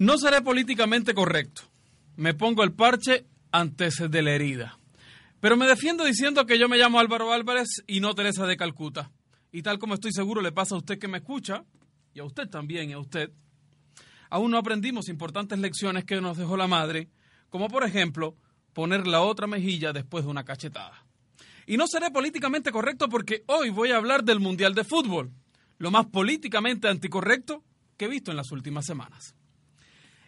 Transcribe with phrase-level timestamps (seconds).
[0.00, 1.60] No seré políticamente correcto.
[2.16, 4.78] Me pongo el parche antes de la herida.
[5.40, 9.10] Pero me defiendo diciendo que yo me llamo Álvaro Álvarez y no Teresa de Calcuta.
[9.52, 11.66] Y tal como estoy seguro le pasa a usted que me escucha,
[12.14, 13.30] y a usted también, y a usted,
[14.30, 17.10] aún no aprendimos importantes lecciones que nos dejó la madre,
[17.50, 18.38] como por ejemplo
[18.72, 21.04] poner la otra mejilla después de una cachetada.
[21.66, 25.30] Y no seré políticamente correcto porque hoy voy a hablar del Mundial de Fútbol,
[25.76, 27.62] lo más políticamente anticorrecto
[27.98, 29.34] que he visto en las últimas semanas.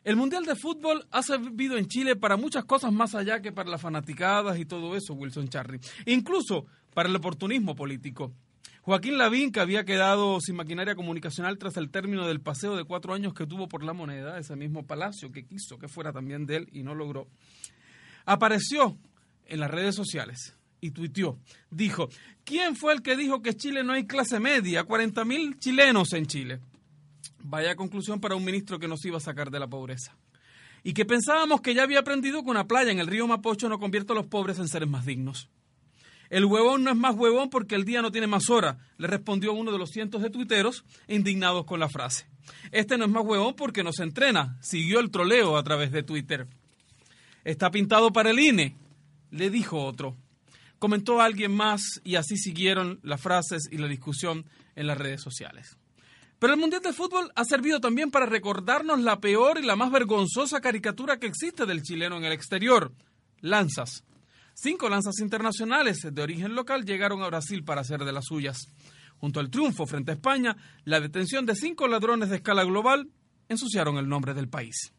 [0.05, 3.71] El Mundial de Fútbol ha servido en Chile para muchas cosas más allá que para
[3.71, 5.79] las fanaticadas y todo eso, Wilson Charry.
[6.07, 8.33] Incluso para el oportunismo político.
[8.83, 13.15] Joaquín Lavín, que había quedado sin maquinaria comunicacional tras el término del paseo de cuatro
[13.15, 16.57] años que tuvo por la moneda, ese mismo palacio que quiso que fuera también de
[16.57, 17.29] él y no logró,
[18.25, 18.99] apareció
[19.47, 21.39] en las redes sociales y tuiteó.
[21.71, 22.09] Dijo,
[22.45, 24.83] ¿quién fue el que dijo que Chile no hay clase media?
[24.83, 26.61] 40 mil chilenos en Chile.
[27.43, 30.17] Vaya conclusión para un ministro que nos iba a sacar de la pobreza.
[30.85, 33.79] Y que pensábamos que ya había aprendido que una playa en el río Mapocho no
[33.79, 35.49] convierte a los pobres en seres más dignos.
[36.33, 39.53] El huevón no es más huevón porque el día no tiene más hora, le respondió
[39.53, 42.27] uno de los cientos de tuiteros indignados con la frase.
[42.71, 46.03] Este no es más huevón porque no se entrena, siguió el troleo a través de
[46.03, 46.47] Twitter.
[47.45, 48.77] Está pintado para el INE,
[49.31, 50.17] le dijo otro.
[50.79, 55.77] Comentó alguien más y así siguieron las frases y la discusión en las redes sociales.
[56.43, 59.93] Pero el Mundial de Fútbol ha servido también para recordarnos la peor y la más
[59.93, 62.93] vergonzosa caricatura que existe del chileno en el exterior,
[63.39, 64.03] lanzas.
[64.53, 68.67] Cinco lanzas internacionales de origen local llegaron a Brasil para hacer de las suyas.
[69.19, 73.09] Junto al triunfo frente a España, la detención de cinco ladrones de escala global
[73.49, 74.93] ensuciaron el nombre del país.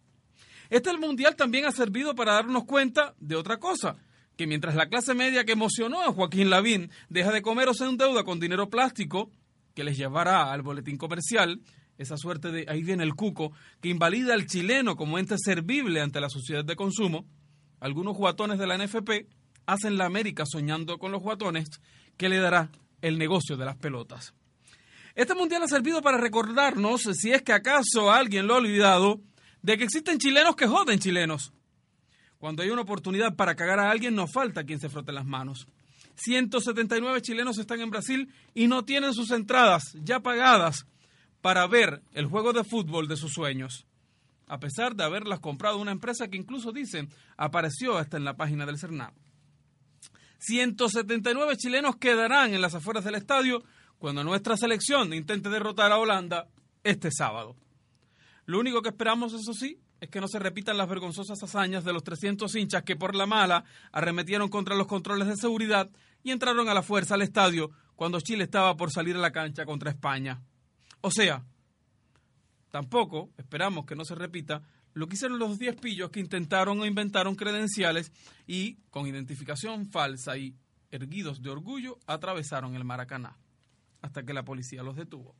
[0.69, 3.97] Este Mundial también ha servido para darnos cuenta de otra cosa,
[4.37, 7.83] que mientras la clase media que emocionó a Joaquín Lavín deja de comer o se
[7.83, 9.29] endeuda con dinero plástico,
[9.73, 11.61] que les llevará al boletín comercial,
[11.97, 16.19] esa suerte de ahí viene el cuco, que invalida al chileno como ente servible ante
[16.19, 17.25] la sociedad de consumo,
[17.79, 19.27] algunos juatones de la NFP
[19.65, 21.69] hacen la América soñando con los juatones
[22.17, 24.33] que le dará el negocio de las pelotas.
[25.15, 29.21] Este mundial ha servido para recordarnos, si es que acaso alguien lo ha olvidado,
[29.61, 31.53] de que existen chilenos que joden chilenos.
[32.39, 35.67] Cuando hay una oportunidad para cagar a alguien, no falta quien se frote las manos.
[36.15, 40.85] 179 chilenos están en Brasil y no tienen sus entradas ya pagadas
[41.41, 43.85] para ver el juego de fútbol de sus sueños,
[44.47, 48.65] a pesar de haberlas comprado una empresa que incluso dicen apareció hasta en la página
[48.65, 49.13] del CERNAP.
[50.39, 53.63] 179 chilenos quedarán en las afueras del estadio
[53.97, 56.49] cuando nuestra selección intente derrotar a Holanda
[56.83, 57.55] este sábado.
[58.45, 61.93] Lo único que esperamos, eso sí, es que no se repitan las vergonzosas hazañas de
[61.93, 65.89] los 300 hinchas que por la mala arremetieron contra los controles de seguridad
[66.23, 69.63] y entraron a la fuerza al estadio cuando Chile estaba por salir a la cancha
[69.63, 70.41] contra España.
[70.99, 71.45] O sea,
[72.69, 74.61] tampoco esperamos que no se repita
[74.93, 78.11] lo que hicieron los 10 pillos que intentaron o inventaron credenciales
[78.45, 80.53] y, con identificación falsa y
[80.91, 83.37] erguidos de orgullo, atravesaron el Maracaná
[84.03, 85.33] hasta que la policía los detuvo.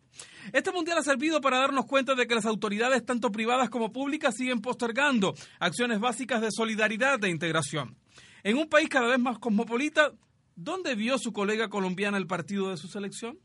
[0.54, 4.36] Este mundial ha servido para darnos cuenta de que las autoridades, tanto privadas como públicas,
[4.36, 7.98] siguen postergando acciones básicas de solidaridad e integración.
[8.42, 10.14] En un país cada vez más cosmopolita,
[10.56, 13.38] ¿dónde vio su colega colombiana el partido de su selección?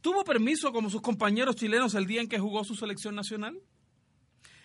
[0.00, 3.58] ¿Tuvo permiso como sus compañeros chilenos el día en que jugó su selección nacional?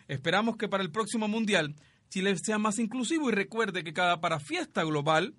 [0.08, 1.76] Esperamos que para el próximo mundial
[2.10, 5.34] Chile sea más inclusivo y recuerde que cada para fiesta global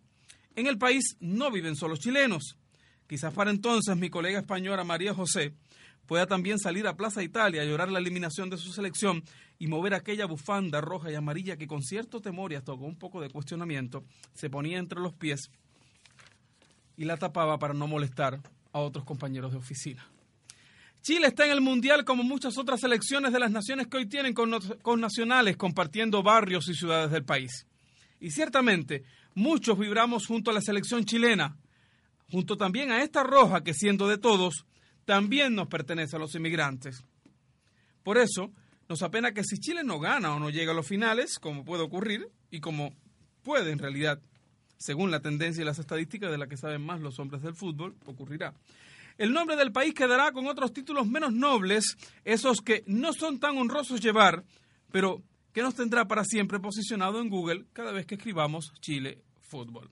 [0.57, 2.57] en el país no viven solo chilenos
[3.15, 5.55] Quizás para entonces mi colega española María José
[6.05, 9.23] pueda también salir a Plaza Italia a llorar la eliminación de su selección
[9.57, 12.97] y mover aquella bufanda roja y amarilla que con cierto temor y hasta con un
[12.97, 15.49] poco de cuestionamiento se ponía entre los pies
[16.97, 18.41] y la tapaba para no molestar
[18.73, 20.05] a otros compañeros de oficina.
[21.01, 24.35] Chile está en el Mundial como muchas otras selecciones de las naciones que hoy tienen
[24.35, 27.65] con, con nacionales compartiendo barrios y ciudades del país.
[28.19, 29.05] Y ciertamente,
[29.37, 31.57] muchos vibramos junto a la selección chilena,
[32.31, 34.65] junto también a esta roja que siendo de todos,
[35.05, 37.05] también nos pertenece a los inmigrantes.
[38.03, 38.51] Por eso,
[38.89, 41.83] nos apena que si Chile no gana o no llega a los finales, como puede
[41.83, 42.95] ocurrir, y como
[43.43, 44.21] puede en realidad,
[44.77, 47.95] según la tendencia y las estadísticas de las que saben más los hombres del fútbol,
[48.07, 48.55] ocurrirá.
[49.17, 53.57] El nombre del país quedará con otros títulos menos nobles, esos que no son tan
[53.57, 54.45] honrosos llevar,
[54.91, 55.23] pero
[55.53, 59.89] que nos tendrá para siempre posicionado en Google cada vez que escribamos Chile Fútbol.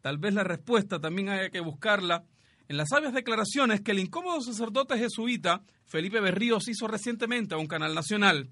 [0.00, 2.24] Tal vez la respuesta también haya que buscarla
[2.68, 7.66] en las sabias declaraciones que el incómodo sacerdote jesuita Felipe Berríos hizo recientemente a un
[7.66, 8.50] canal nacional.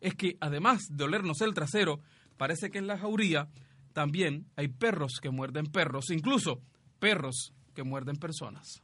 [0.00, 2.00] Es que además de olernos el trasero,
[2.36, 3.48] parece que en la jauría
[3.92, 6.60] también hay perros que muerden perros, incluso
[6.98, 8.83] perros que muerden personas.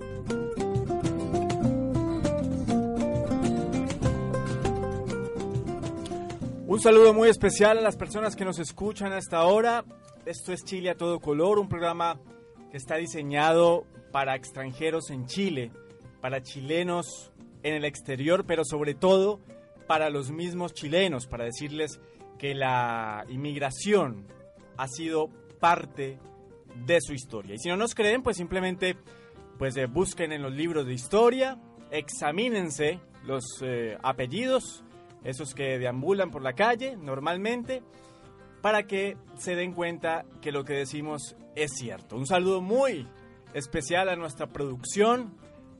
[6.71, 9.83] Un saludo muy especial a las personas que nos escuchan hasta ahora.
[10.25, 12.17] Esto es Chile a todo color, un programa
[12.71, 13.83] que está diseñado
[14.13, 15.73] para extranjeros en Chile,
[16.21, 17.33] para chilenos
[17.63, 19.41] en el exterior, pero sobre todo
[19.85, 21.99] para los mismos chilenos, para decirles
[22.39, 24.25] que la inmigración
[24.77, 25.27] ha sido
[25.59, 26.19] parte
[26.85, 27.55] de su historia.
[27.55, 28.95] Y si no nos creen, pues simplemente
[29.59, 31.59] pues eh, busquen en los libros de historia,
[31.91, 34.85] examínense los eh, apellidos,
[35.23, 37.83] esos que deambulan por la calle normalmente,
[38.61, 42.15] para que se den cuenta que lo que decimos es cierto.
[42.15, 43.07] Un saludo muy
[43.53, 45.35] especial a nuestra producción,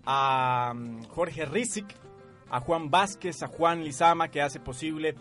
[0.06, 1.96] a mm, Jorge Rizik,
[2.50, 5.16] a Juan Vázquez, a Juan Lizama, que hace posible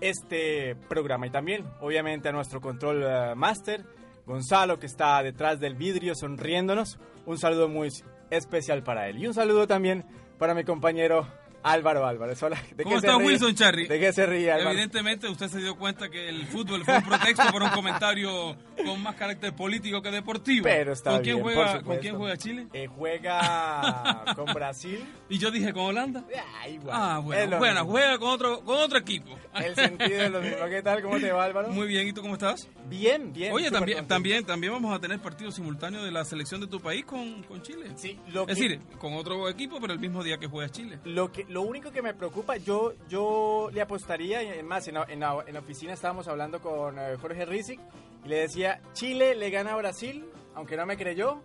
[0.00, 1.26] este programa.
[1.26, 3.84] Y también, obviamente, a nuestro control eh, master,
[4.26, 6.98] Gonzalo, que está detrás del vidrio sonriéndonos.
[7.26, 7.88] Un saludo muy
[8.30, 9.18] especial para él.
[9.18, 10.04] Y un saludo también
[10.38, 11.26] para mi compañero
[11.64, 12.60] Álvaro Álvarez, hola.
[12.76, 13.86] ¿De ¿Cómo está Wilson Charry?
[13.86, 14.70] ¿De qué se ríe, Álvaro?
[14.72, 19.00] Evidentemente usted se dio cuenta que el fútbol fue un pretexto para un comentario con
[19.02, 20.64] más carácter político que deportivo.
[20.64, 22.66] Pero está ¿Con quién bien, juega, por ¿Con quién juega Chile?
[22.72, 25.04] Eh, juega con Brasil.
[25.28, 26.24] Y yo dije con Holanda.
[26.36, 26.96] Ah, igual.
[27.00, 29.38] Ah, bueno, bueno, juega con otro, con otro equipo.
[29.54, 30.66] El sentido es lo mismo.
[30.68, 31.00] ¿Qué tal?
[31.02, 31.68] ¿Cómo te va, Álvaro?
[31.70, 32.68] Muy bien, ¿y tú cómo estás?
[32.88, 33.52] bien, bien.
[33.54, 34.14] Oye, también, contento.
[34.14, 37.62] también, también vamos a tener partido simultáneo de la selección de tu país con, con
[37.62, 37.90] Chile.
[37.96, 40.98] Sí, lo Es que- decir, con otro equipo, pero el mismo día que juega Chile.
[41.04, 45.04] Lo, que, lo único que me preocupa, yo, yo le apostaría, es más, en la,
[45.08, 47.80] en la- en la oficina estábamos hablando con eh, Jorge Rizik
[48.24, 51.40] y le decía, Chile le gana a Brasil, aunque no me creyó,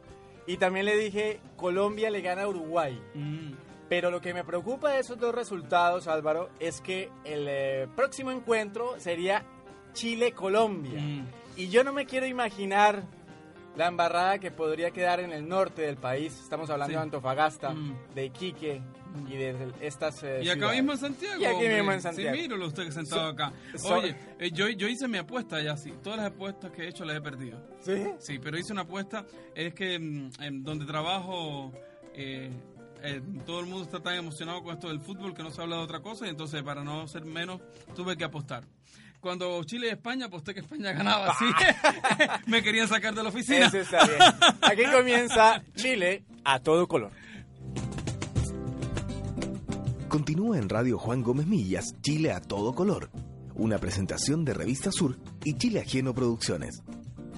[0.46, 3.00] y también le dije, Colombia le gana a Uruguay.
[3.16, 3.52] Mm.
[3.90, 8.32] Pero lo que me preocupa de esos dos resultados, Álvaro, es que el eh, próximo
[8.32, 9.44] encuentro sería
[9.94, 11.00] Chile-Colombia.
[11.02, 11.28] Mm.
[11.58, 13.04] Y yo no me quiero imaginar
[13.76, 16.38] la embarrada que podría quedar en el norte del país.
[16.42, 16.96] Estamos hablando Sí.
[16.96, 17.96] de Antofagasta, Mm.
[18.16, 18.82] de Iquique
[19.30, 20.78] y de estas eh, Y acá ciudades.
[20.78, 21.42] mismo en Santiago.
[21.42, 21.76] Y aquí hombre.
[21.76, 22.36] mismo en Santiago.
[22.36, 23.54] Sí, míralo usted que sentado So- acá.
[23.76, 25.94] so- Oye, eh, yo, yo hice mi apuesta ya, sí.
[26.04, 27.60] Todas las apuestas que he hecho las he perdido.
[27.82, 28.04] ¿Sí?
[28.20, 29.26] Sí, pero hice una apuesta.
[29.56, 31.72] Es que mm, en donde trabajo,
[32.14, 32.50] eh,
[33.04, 35.78] eh, todo el mundo está tan emocionado con esto del fútbol que no se habla
[35.78, 36.26] de otra cosa.
[36.26, 37.62] Y entonces, para no ser menos,
[37.96, 38.64] tuve que apostar.
[39.20, 41.46] Cuando Chile y España aposté que España ganaba, sí.
[42.46, 43.66] Me querían sacar de la oficina.
[43.66, 44.20] Eso está bien.
[44.62, 47.12] Aquí comienza Chile a todo color.
[50.18, 53.12] Continúa en Radio Juan Gómez Millas, Chile a todo color.
[53.54, 56.82] Una presentación de Revista Sur y Chile Ajeno Producciones.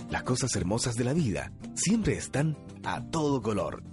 [0.10, 2.56] Las cosas hermosas de la vida siempre están
[2.86, 3.84] a todo color.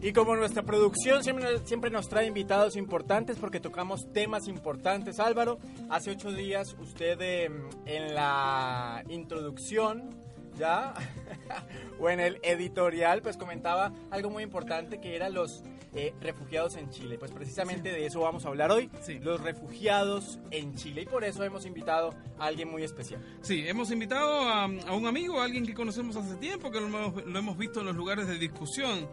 [0.00, 5.58] Y como nuestra producción siempre, siempre nos trae invitados importantes porque tocamos temas importantes, Álvaro,
[5.90, 7.50] hace ocho días usted eh,
[7.84, 10.08] en la introducción,
[10.58, 10.94] ¿ya?
[12.00, 15.62] o en el editorial, pues comentaba algo muy importante que eran los
[15.94, 17.16] eh, refugiados en Chile.
[17.18, 19.18] Pues precisamente de eso vamos a hablar hoy, Sí.
[19.20, 21.02] los refugiados en Chile.
[21.02, 23.22] Y por eso hemos invitado a alguien muy especial.
[23.40, 26.86] Sí, hemos invitado a, a un amigo, a alguien que conocemos hace tiempo, que lo
[26.86, 29.08] hemos, lo hemos visto en los lugares de discusión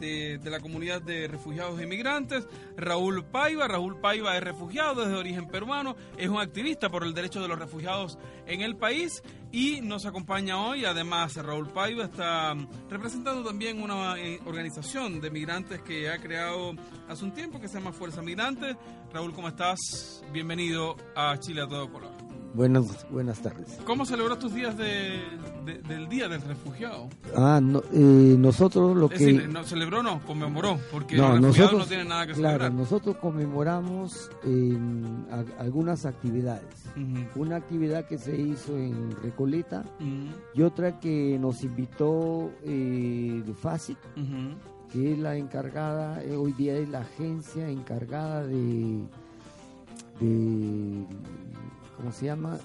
[0.00, 3.68] de, de la comunidad de refugiados e inmigrantes, Raúl Paiva.
[3.68, 7.46] Raúl Paiva es refugiado, es de origen peruano, es un activista por el derecho de
[7.46, 9.22] los refugiados en el país
[9.54, 10.84] y nos acompaña hoy.
[10.84, 16.72] Además, Raúl Paiva está mm, representando también una eh, organización de migrantes que ha creado
[17.08, 18.76] hace un tiempo que se llama Fuerza Migrante.
[19.12, 20.24] Raúl, ¿cómo estás?
[20.32, 22.13] Bienvenido a Chile a todo color.
[22.54, 23.78] Buenas, buenas tardes.
[23.84, 25.18] ¿Cómo celebró tus días de,
[25.64, 27.08] de- del Día del Refugiado?
[27.36, 29.24] Ah, no, eh, nosotros lo Es que...
[29.26, 32.72] decir, no celebró, no, conmemoró, porque no, los nosotros, no tienen nada que claro, celebrar.
[32.72, 36.62] nosotros conmemoramos en a- algunas actividades.
[37.34, 39.82] Una actividad que se hizo en Recoleta
[40.54, 43.42] y otra que nos invitó eh,
[44.92, 49.00] que es la encargada, eh, hoy día es la agencia encargada de,
[50.20, 51.04] de
[51.96, 52.58] ¿cómo se llama?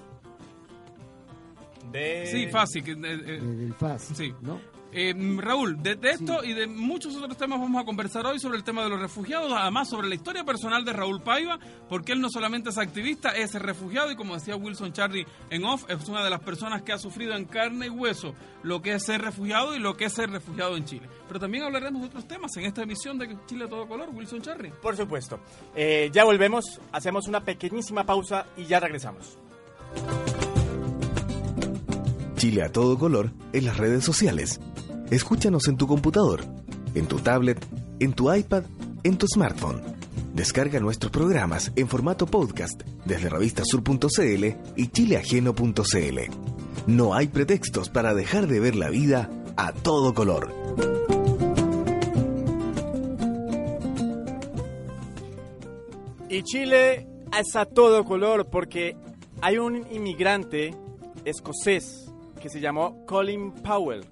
[1.92, 2.26] De...
[2.30, 2.84] Sí, fácil.
[2.84, 4.34] que, eh, Eh, del FASIC, sí.
[4.42, 4.60] ¿no?
[4.92, 8.64] Eh, Raúl, de, esto y de muchos otros temas vamos a conversar hoy sobre el
[8.64, 12.28] tema de los refugiados, además sobre la historia personal de Raúl Paiva, porque él no
[12.28, 16.30] solamente es activista, es refugiado y como decía Wilson Charlie en off, es una de
[16.30, 19.78] las personas que ha sufrido en carne y hueso lo que es ser refugiado y
[19.78, 21.08] lo que es ser refugiado en Chile.
[21.28, 24.42] Pero también hablaremos de otros temas en esta emisión de Chile a todo color, Wilson
[24.42, 24.72] Charlie.
[24.82, 25.40] Por supuesto.
[25.74, 29.38] Eh, ya volvemos, hacemos una pequeñísima pausa y ya regresamos.
[32.40, 34.60] Chile a todo color en las redes sociales.
[35.10, 36.40] Escúchanos en tu computador,
[36.94, 37.62] en tu tablet,
[37.98, 38.62] en tu iPad,
[39.02, 39.82] en tu smartphone.
[40.32, 44.44] Descarga nuestros programas en formato podcast desde revistasur.cl
[44.74, 46.18] y chileajeno.cl.
[46.86, 49.28] No hay pretextos para dejar de ver la vida
[49.58, 50.50] a todo color.
[56.30, 57.06] Y Chile
[57.38, 58.96] es a todo color porque
[59.42, 60.74] hay un inmigrante
[61.26, 62.09] escocés
[62.40, 64.04] que se llamó Colin Powell.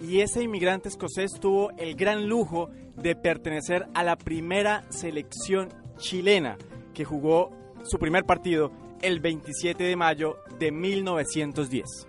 [0.00, 6.58] Y ese inmigrante escocés tuvo el gran lujo de pertenecer a la primera selección chilena
[6.92, 7.50] que jugó
[7.84, 8.70] su primer partido
[9.00, 12.07] el 27 de mayo de 1910.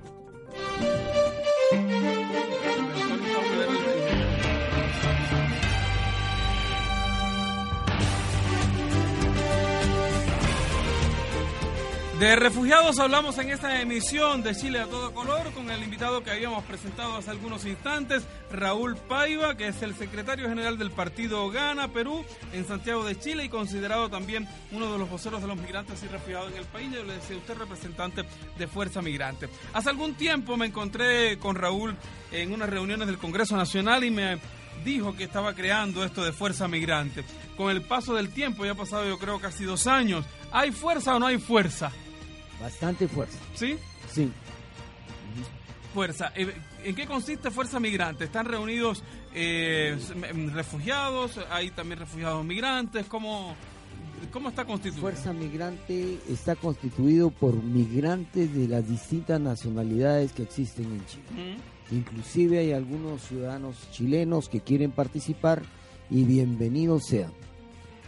[12.19, 16.31] De refugiados hablamos en esta emisión de Chile a todo color con el invitado que
[16.31, 21.87] habíamos presentado hace algunos instantes, Raúl Paiva, que es el secretario general del partido Gana
[21.87, 26.03] Perú en Santiago de Chile y considerado también uno de los voceros de los migrantes
[26.03, 26.91] y refugiados en el país.
[26.91, 28.25] Yo le decía usted representante
[28.57, 29.47] de Fuerza Migrante.
[29.71, 31.95] Hace algún tiempo me encontré con Raúl
[32.33, 34.39] en unas reuniones del Congreso Nacional y me
[34.83, 37.23] dijo que estaba creando esto de Fuerza Migrante.
[37.55, 41.15] Con el paso del tiempo, ya ha pasado yo creo casi dos años, ¿hay fuerza
[41.15, 41.93] o no hay fuerza?
[42.59, 43.37] Bastante fuerza.
[43.55, 43.77] ¿Sí?
[44.11, 44.31] Sí.
[45.93, 46.31] Fuerza.
[46.35, 48.25] Eh, ¿En qué consiste Fuerza Migrante?
[48.25, 49.97] ¿Están reunidos eh,
[50.53, 51.39] refugiados?
[51.49, 53.05] ¿Hay también refugiados migrantes?
[53.07, 53.55] ¿Cómo,
[54.31, 55.01] cómo está constituido?
[55.01, 61.23] Fuerza Migrante está constituido por migrantes de las distintas nacionalidades que existen en Chile.
[61.31, 61.95] Mm.
[61.95, 65.63] Inclusive hay algunos ciudadanos chilenos que quieren participar
[66.09, 67.31] y bienvenidos sean.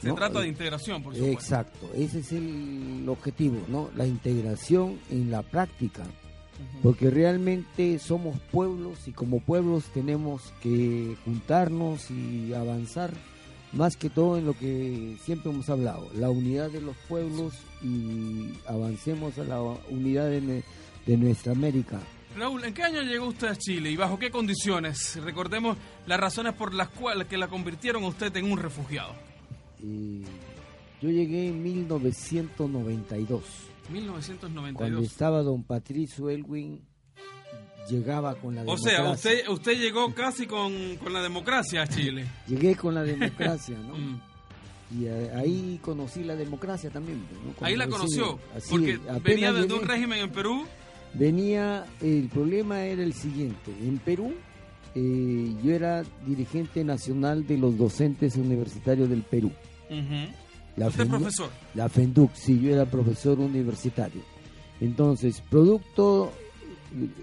[0.01, 0.15] Se ¿no?
[0.15, 1.33] trata de Eh, integración, por supuesto.
[1.39, 3.89] Exacto, ese es el objetivo, ¿no?
[3.95, 6.03] La integración en la práctica,
[6.83, 13.11] porque realmente somos pueblos y como pueblos tenemos que juntarnos y avanzar
[13.73, 18.49] más que todo en lo que siempre hemos hablado, la unidad de los pueblos y
[18.67, 20.63] avancemos a la unidad de,
[21.05, 21.99] de nuestra América.
[22.37, 25.17] Raúl, ¿en qué año llegó usted a Chile y bajo qué condiciones?
[25.23, 29.13] Recordemos las razones por las cuales que la convirtieron a usted en un refugiado.
[29.83, 30.23] Eh,
[31.01, 33.43] yo llegué en 1992.
[33.91, 34.77] 1992.
[34.77, 36.81] Cuando estaba don Patricio Elwin,
[37.89, 38.99] llegaba con la O democracia.
[39.01, 42.25] sea, usted, usted llegó casi con, con la democracia a Chile.
[42.47, 43.95] Llegué con la democracia, ¿no?
[44.91, 44.99] Mm.
[44.99, 47.23] Y eh, ahí conocí la democracia también.
[47.61, 50.65] Ahí la conoció, así, porque venía de llegué, un régimen en Perú.
[51.13, 53.71] Venía, el problema era el siguiente.
[53.81, 54.33] En Perú,
[54.93, 59.53] eh, yo era dirigente nacional de los docentes universitarios del Perú.
[60.77, 61.49] La Usted FENDUC- profesor.
[61.75, 64.21] La FENDUC, sí, yo era profesor universitario.
[64.79, 66.31] Entonces, producto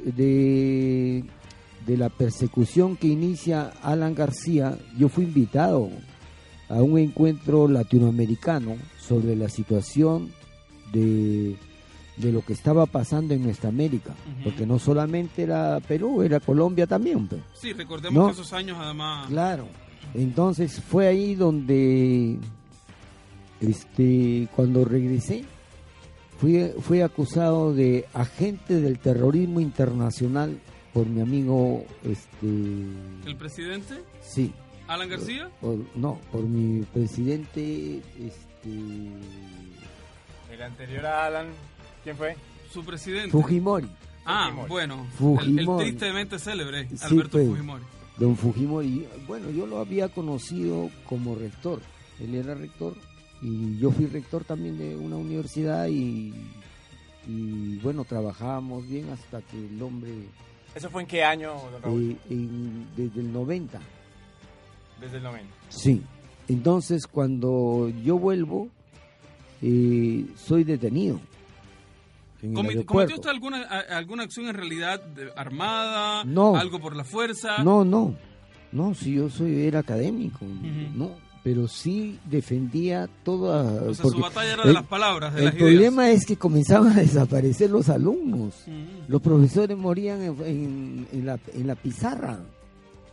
[0.04, 1.24] de,
[1.86, 5.88] de la persecución que inicia Alan García, yo fui invitado
[6.68, 10.30] a un encuentro latinoamericano sobre la situación
[10.92, 11.56] de,
[12.18, 14.14] de lo que estaba pasando en nuestra América.
[14.44, 17.26] Porque no solamente era Perú, era Colombia también.
[17.26, 17.40] pues.
[17.54, 18.26] Sí, recordemos No.
[18.26, 19.28] que esos años además...
[19.28, 19.66] Claro.
[20.14, 22.38] Entonces fue ahí donde,
[23.60, 25.44] este, cuando regresé,
[26.38, 30.58] fui, fui acusado de agente del terrorismo internacional
[30.92, 32.46] por mi amigo, este,
[33.26, 33.94] ¿El presidente?
[34.22, 34.52] sí,
[34.86, 35.50] ¿Alan García?
[35.60, 38.78] por- no, por mi presidente, este,
[40.52, 41.46] El anterior a Alan,
[42.04, 42.36] ¿quién fue?
[42.72, 43.30] Su presidente.
[43.30, 43.88] Fujimori.
[44.24, 44.68] Ah, Fujimori.
[44.68, 44.94] bueno.
[44.94, 45.84] El, el Fujimori.
[45.90, 47.48] tristemente célebre Sí, Alberto pues.
[47.48, 47.84] Fujimori.
[48.18, 49.06] don Fujimori.
[49.26, 51.80] Bueno, yo lo había conocido como rector,
[52.20, 52.94] él era rector
[53.42, 56.32] y yo fui rector también de una universidad y,
[57.26, 60.10] y bueno, trabajábamos bien hasta que el hombre,
[60.74, 62.10] ¿Eso fue en qué año, don Raúl?
[62.12, 63.80] eh, en- desde el 90,
[65.00, 65.54] Desde el 90.
[65.68, 66.02] sí.
[66.48, 68.68] Entonces, cuando yo vuelvo,
[69.60, 71.20] eh, soy detenido.
[72.86, 76.24] ¿Cometió usted alguna, alguna acción en realidad de- armada?
[76.24, 76.56] No.
[76.56, 77.62] ¿Algo por la fuerza?
[77.64, 78.14] No, no,
[78.72, 80.38] no, si yo soy, era académico,
[80.94, 81.10] no,
[81.44, 83.62] pero sí defendía toda...
[83.88, 85.68] O sea, porque su batalla era de las palabras, de El las ideas.
[85.70, 88.54] problema es que comenzaban a desaparecer los alumnos.
[88.66, 89.10] Mm.
[89.10, 92.38] Los profesores morían en, en- en la, en la pizarra.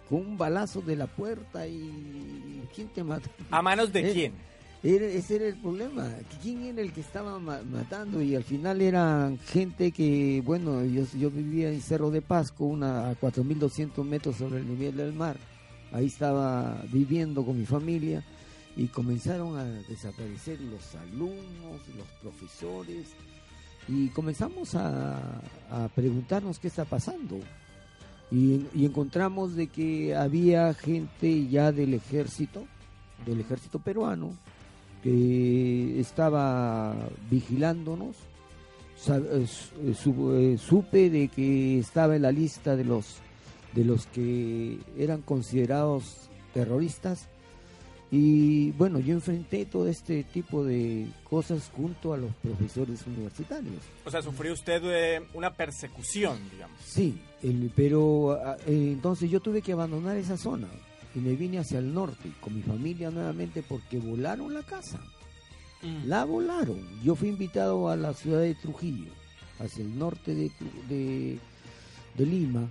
[0.09, 3.27] con un balazo de la puerta y ¿quién te mata?
[3.49, 4.33] ¿A manos de Eh, quién?
[4.83, 6.07] Era- ese era el problema.
[6.43, 8.21] ¿Quién era el que estaba ma- matando?
[8.21, 13.09] Y al final eran gente que, bueno, yo, yo vivía en Cerro de Pasco, una,
[13.09, 15.37] a 4.200 metros sobre el nivel del mar.
[15.95, 18.21] Ahí estaba viviendo con mi familia
[18.75, 23.07] y comenzaron a desaparecer los alumnos, los profesores
[23.87, 25.41] y comenzamos a,
[25.95, 27.39] preguntarnos qué está pasando.
[28.29, 32.65] Y, encontramos de que había gente ya del ejército,
[33.25, 34.33] del ejército peruano,
[35.01, 36.93] que estaba
[37.31, 38.17] vigilándonos.
[39.07, 39.45] Eh,
[39.81, 43.21] eh, eh, supe de que estaba en la lista de los
[43.75, 47.27] de los que eran considerados terroristas
[48.11, 54.11] y bueno yo enfrenté todo este tipo de cosas junto a los profesores universitarios O
[54.11, 56.77] sea, sufrió usted eh, una persecución, digamos.
[56.85, 60.67] Sí, el- pero ah, eh, entonces yo tuve que abandonar esa zona
[61.15, 64.99] y me vine hacia el norte con mi familia nuevamente porque volaron la casa.
[65.81, 66.07] Mm.
[66.07, 66.79] La volaron.
[67.03, 69.11] Yo fui invitado a la ciudad de Trujillo,
[69.59, 71.39] hacia el norte de, Tru- de,
[72.17, 72.69] de Lima,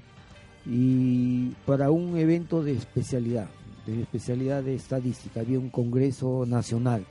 [0.66, 3.48] y para un evento de especialidad,
[3.86, 5.40] de especialidad de estadística.
[5.40, 7.04] Había un congreso nacional.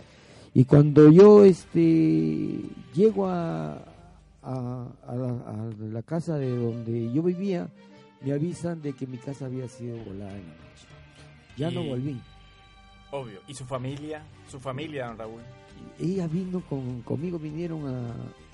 [0.53, 2.59] Y cuando yo este
[2.93, 3.73] llego a,
[4.43, 7.69] a, a la, a la casa de donde yo vivía,
[8.21, 10.87] me avisan de que mi casa había sido volada en la noche.
[11.57, 12.19] Ya no volví.
[13.11, 13.39] Obvio.
[13.47, 14.23] ¿Y su familia?
[14.49, 15.41] Su familia, don Raúl.
[15.99, 18.13] ella vino con, conmigo, vinieron a,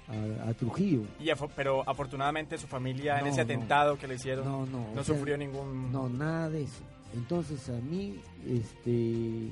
[0.09, 1.03] a- a Trujillo.
[1.19, 3.43] Y afo- pero afortunadamente su familia en ese no.
[3.43, 4.79] atentado que le hicieron No, no.
[4.93, 5.91] no o sea, sufrió ningún...
[5.91, 6.81] No, nada de eso.
[7.13, 8.15] Entonces a mí
[8.47, 9.51] este,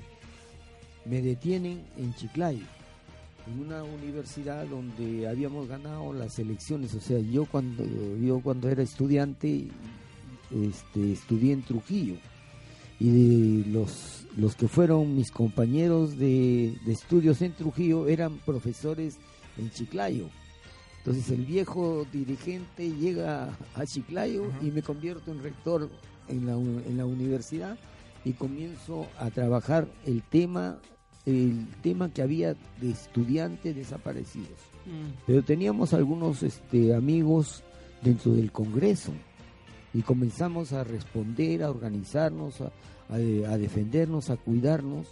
[1.05, 2.65] me detienen en Chiclayo,
[3.47, 6.93] en una universidad donde habíamos ganado las elecciones.
[6.95, 7.83] O sea, yo cuando,
[8.17, 9.67] yo cuando era estudiante
[10.51, 12.15] este, estudié en Trujillo.
[12.99, 13.09] Y
[13.63, 19.17] de los, los que fueron mis compañeros de, de estudios en Trujillo eran profesores
[19.57, 20.29] en Chiclayo.
[21.07, 25.89] Entonces el viejo dirigente llega a Chiclayo y me convierto en rector
[26.27, 27.77] en la, u- en la universidad
[28.25, 30.79] y comienzo a trabajar el tema
[31.25, 34.59] el tema que había de estudiantes desaparecidos.
[34.85, 35.11] Mm.
[35.25, 37.63] Pero teníamos algunos este, amigos
[38.01, 39.12] dentro del Congreso
[39.93, 42.65] y comenzamos a responder, a organizarnos, a,
[43.10, 43.15] a-
[43.53, 45.08] a defendernos, a cuidarnos.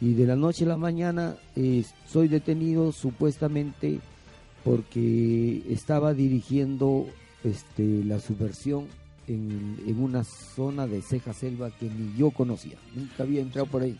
[0.00, 4.00] Y de la noche a la mañana eh, soy detenido supuestamente
[4.64, 7.06] porque estaba dirigiendo
[7.44, 8.86] este, la subversión
[9.28, 13.82] en, en una zona de ceja selva que ni yo conocía, nunca había entrado por
[13.82, 13.96] ahí.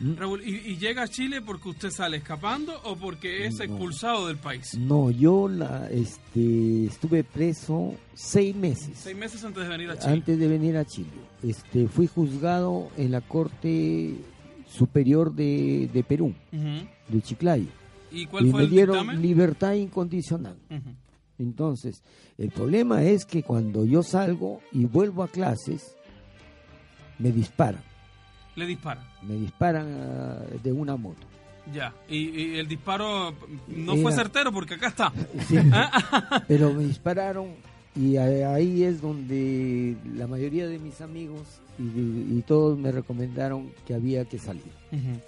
[0.00, 0.14] ¿Mm?
[0.16, 3.64] Raúl, ¿y, y llega a Chile porque usted sale escapando o porque es No.
[3.64, 4.74] expulsado del país?
[4.78, 8.92] No, yo la, este, estuve preso seis meses.
[8.96, 10.12] Seis meses antes de venir a Chile.
[10.14, 11.10] antes de venir a Chile.
[11.42, 14.14] Este, fui juzgado en la Corte
[14.66, 17.66] Superior de, de Perú, de Chiclayo,
[18.10, 19.22] ¿Y cuál y fue me el dieron dictamen?
[19.22, 20.56] libertad incondicional.
[21.38, 22.02] Entonces,
[22.36, 25.96] el problema es que cuando yo salgo y vuelvo a clases,
[27.18, 27.82] me disparan,
[28.56, 29.02] Le dispara.
[29.22, 31.26] me disparan ah, de una moto.
[31.72, 31.94] Ya.
[32.08, 33.34] Y, y el disparo
[33.68, 35.12] no fue certero porque acá está.
[35.46, 35.56] Sí,
[36.48, 37.54] pero me dispararon
[37.94, 41.42] y ahí es donde la mayoría de mis amigos
[41.78, 44.72] y, y todos me recomendaron que había que salir.
[44.92, 45.20] Ujú.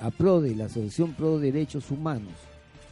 [0.00, 2.32] A PRODE, la Asociación Pro Derechos Humanos,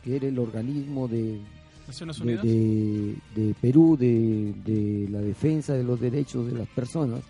[0.04, 1.40] que era el organismo de,
[1.86, 2.44] Naciones de, Unidas.
[2.44, 7.22] de- de Perú, de, de la defensa de los derechos de las personas,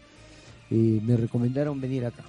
[0.70, 2.24] eh, me recomendaron venir acá.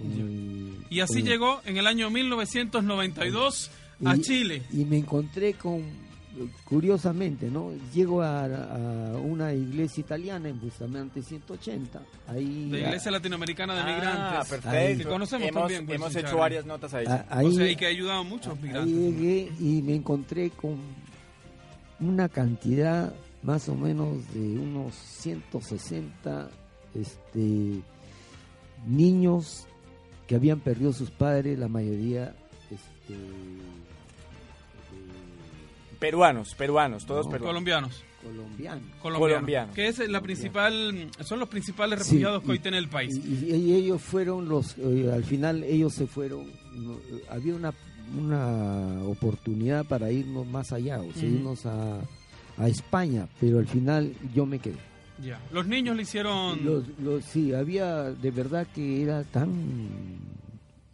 [0.00, 3.70] Eh, Y así con- llegó en el año 1992
[4.04, 4.62] a Y- Chile.
[4.72, 5.82] Y me encontré con,
[6.64, 7.72] curiosamente, ¿no?
[7.94, 12.00] Llego a, a una iglesia italiana en Bustamante 180.
[12.28, 14.48] Ahí, De Iglesia Latinoamericana de Ah, Migrantes.
[14.50, 15.02] perfecto.
[15.04, 15.80] Que conocemos hemos, también.
[15.82, 17.06] Wilson Hemos hecho varias notas ahí.
[17.06, 18.94] a- O ahí, sea, y que ha ayudado a muchos ahí migrantes.
[18.94, 20.76] llegué y me encontré con
[22.00, 26.48] una cantidad más o menos de unos 160
[26.94, 27.80] este,
[28.86, 29.66] niños
[30.26, 32.34] que habían perdido sus padres, la mayoría
[32.70, 33.14] este,
[36.04, 37.48] Peruanos, peruanos, todos No, peruanos.
[37.54, 38.02] Colombianos.
[38.22, 38.84] colombianos.
[39.00, 39.74] Colombianos.
[39.74, 43.16] Que es la principal, son los principales Sí, refugiados que y- hoy tiene el país.
[43.16, 47.54] Y, y- y ellos fueron los, eh, al final ellos se fueron, no, eh, había
[47.54, 47.72] una,
[48.18, 52.00] una oportunidad para irnos más allá, o sea, irnos a,
[52.58, 54.76] a España, pero al final yo me quedé.
[55.22, 55.40] Ya.
[55.52, 56.62] Los niños le hicieron.
[56.64, 60.18] Los, los- sí, había de verdad que era tan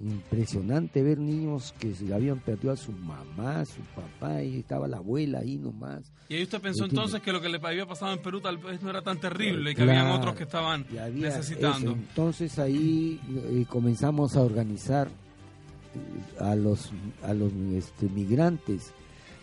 [0.01, 4.97] impresionante ver niños que se habían perdido a su mamá, su papá, y estaba la
[4.97, 6.11] abuela ahí nomás.
[6.29, 8.83] Y ahí usted pensó entonces que lo que le había pasado en Perú tal vez
[8.83, 11.93] no era tan terrible y que habían otros que estaban necesitando.
[11.93, 16.91] Entonces ahí eh, comenzamos a organizar eh, a los,
[17.23, 18.93] a los este, migrantes.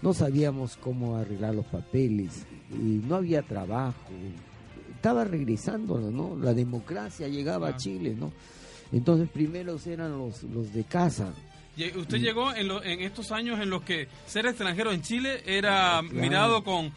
[0.01, 4.11] No sabíamos cómo arreglar los papeles, y no había trabajo,
[4.93, 6.35] estaba regresando, ¿no?
[6.35, 8.31] La democracia llegaba a Chile, ¿no?
[8.91, 11.33] Entonces primeros eran los, los de casa.
[11.75, 16.01] Y usted llegó en, en estos años en los que ser extranjero en Chile era
[16.01, 16.91] mirado con,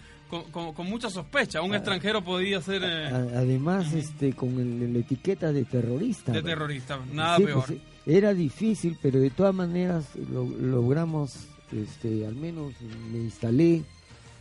[0.52, 1.60] con, mucha sospecha.
[1.60, 1.76] Un ah.
[1.76, 2.82] extranjero podía ser...
[2.84, 4.56] Eh, además, este con
[4.92, 6.32] la etiqueta de terrorista.
[6.32, 7.64] De terrorista, nada peor.
[7.66, 12.72] Pues, era difícil, pero de todas maneras lo, logramos, este, al menos
[13.12, 13.82] me instalé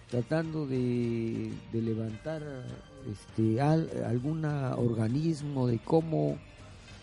[0.10, 2.42] tratando de, de levantar
[3.12, 6.40] este, algún organismo de cómo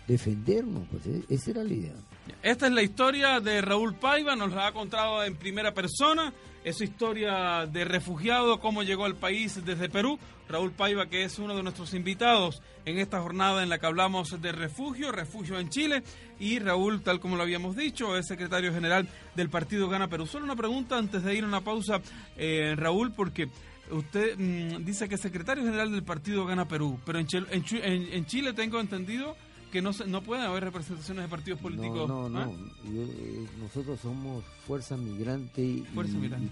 [0.06, 1.94] defendernos, pues e, esa era la idea.
[2.42, 6.32] Esta es la historia de Raúl Paiva, nos la ha contado en primera persona,
[6.64, 10.18] es historia de refugiado, cómo llegó al país desde Perú.
[10.48, 14.40] Raúl Paiva, que es uno de nuestros invitados en esta jornada en la que hablamos
[14.40, 16.04] de refugio, refugio en Chile,
[16.38, 20.26] y Raúl, tal como lo habíamos dicho, es secretario general del partido Gana Perú.
[20.26, 22.00] Solo una pregunta antes de ir a una pausa,
[22.36, 23.48] eh, Raúl, porque
[23.90, 28.52] usted mm, dice que es secretario general del partido Gana Perú, pero en, en Chile
[28.52, 29.36] tengo entendido
[29.82, 32.08] no, no pueden haber representaciones de partidos políticos.
[32.08, 32.46] No, no, ¿ah?
[32.46, 33.02] no.
[33.02, 35.84] Eh, nosotros somos Fuerza Migrante, y,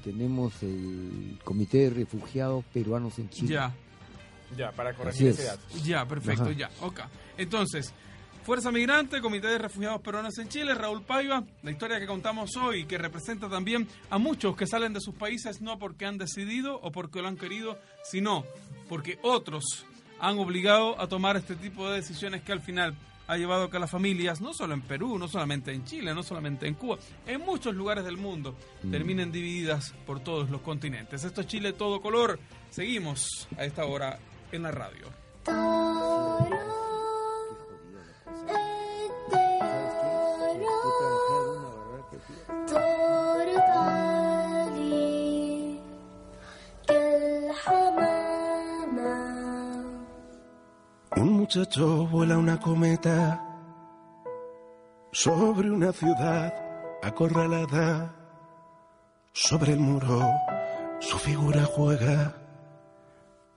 [0.03, 3.55] tenemos el Comité de Refugiados Peruanos en Chile.
[3.55, 3.75] Ya.
[4.57, 5.63] Ya, para corregir ese dato.
[5.85, 6.71] Ya, perfecto, ya.
[6.81, 7.01] Ok.
[7.39, 7.93] Entonces,
[8.45, 12.85] Fuerza Migrante, Comité de Refugiados Peruanos en Chile, Raúl Paiva, la historia que contamos hoy,
[12.85, 16.93] que representa también a muchos que salen de sus países no porque han decidido o
[16.93, 18.45] porque lo han querido, sino
[18.89, 19.87] porque otros
[20.21, 22.95] han obligado a tomar este tipo de decisiones que al final
[23.27, 26.23] ha llevado a que las familias, no solo en Perú, no solamente en Chile, no
[26.23, 28.91] solamente en Cuba, en muchos lugares del mundo, mm.
[28.91, 31.25] terminen divididas por todos los continentes.
[31.25, 32.39] Esto es Chile todo color.
[32.71, 34.19] Seguimos a esta hora
[34.53, 35.07] en la radio.
[51.45, 53.39] Muchacho vuela una cometa
[55.13, 56.55] sobre una ciudad
[57.03, 58.15] acorralada.
[59.35, 60.23] Sobre el muro
[61.01, 62.35] su figura juega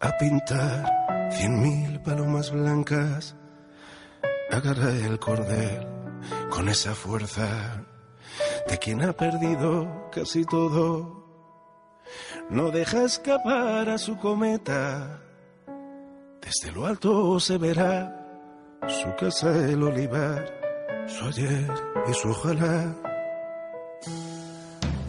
[0.02, 3.38] a pintar cien mil palomas blancas.
[4.52, 5.88] Agarra el cordel
[6.50, 7.86] con esa fuerza
[8.68, 11.26] de quien ha perdido casi todo.
[12.50, 15.22] No deja escapar a su cometa
[16.48, 18.26] desde lo alto se verá
[18.88, 20.46] su casa, el olivar,
[21.06, 21.68] su ayer
[22.10, 22.96] y su ojalá.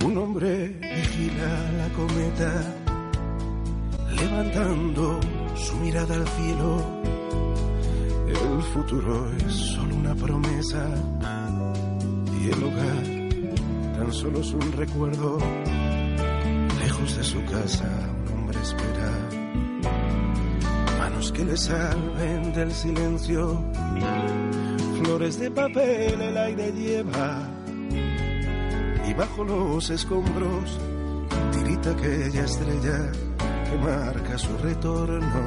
[0.04, 2.52] Un hombre vigila la cometa,
[4.20, 5.20] levantando
[5.54, 7.02] su mirada al cielo.
[8.26, 10.84] El futuro es solo una promesa
[12.40, 13.04] y el hogar
[13.96, 15.38] tan solo es un recuerdo.
[16.80, 17.88] Lejos de su casa,
[18.26, 18.97] un hombre espera
[21.18, 23.60] que le salven del silencio.
[25.02, 27.42] Flores de papel el aire lleva
[29.04, 30.78] y bajo los escombros
[31.52, 33.10] tirita aquella estrella
[33.68, 35.46] que marca su retorno.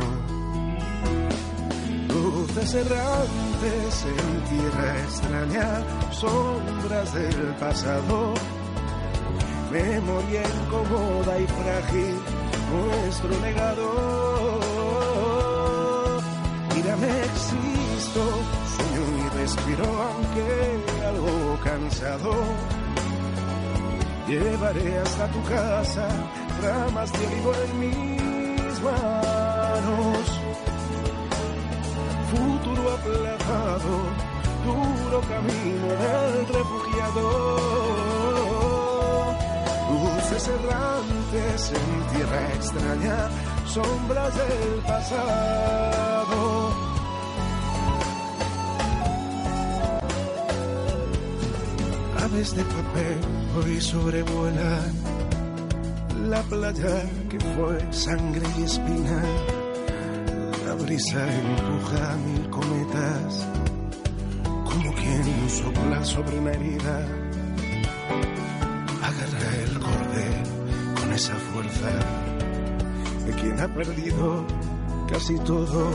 [2.10, 8.34] Luces errantes en tierra extraña, sombras del pasado,
[9.72, 12.16] memoria incómoda y frágil,
[12.74, 14.31] nuestro legado
[16.84, 18.22] me existo,
[18.76, 22.32] sueño y respiro aunque algo cansado.
[24.28, 26.08] Llevaré hasta tu casa
[26.62, 30.40] ramas de olivo en mis manos.
[32.32, 33.94] Futuro aplazado,
[34.66, 37.26] duro camino del refugiado.
[39.92, 43.30] Luces errantes en tierra extraña,
[43.66, 46.71] sombras del pasado.
[52.32, 53.18] Aves de papel
[53.58, 54.94] hoy sobrevuelan
[56.30, 59.22] la playa que fue sangre y espina.
[60.66, 63.48] La brisa empuja mil cometas,
[64.46, 66.98] como quien sopla sobre una.
[69.08, 70.44] Agarra el cordel
[71.02, 71.92] con esa fuerza
[73.26, 74.46] de quien ha perdido
[75.10, 75.92] casi todo.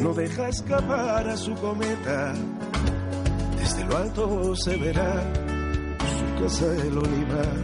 [0.00, 2.34] No deja escapar a su cometa
[3.92, 5.22] lo se verá.
[6.16, 7.56] Su casa el olivar,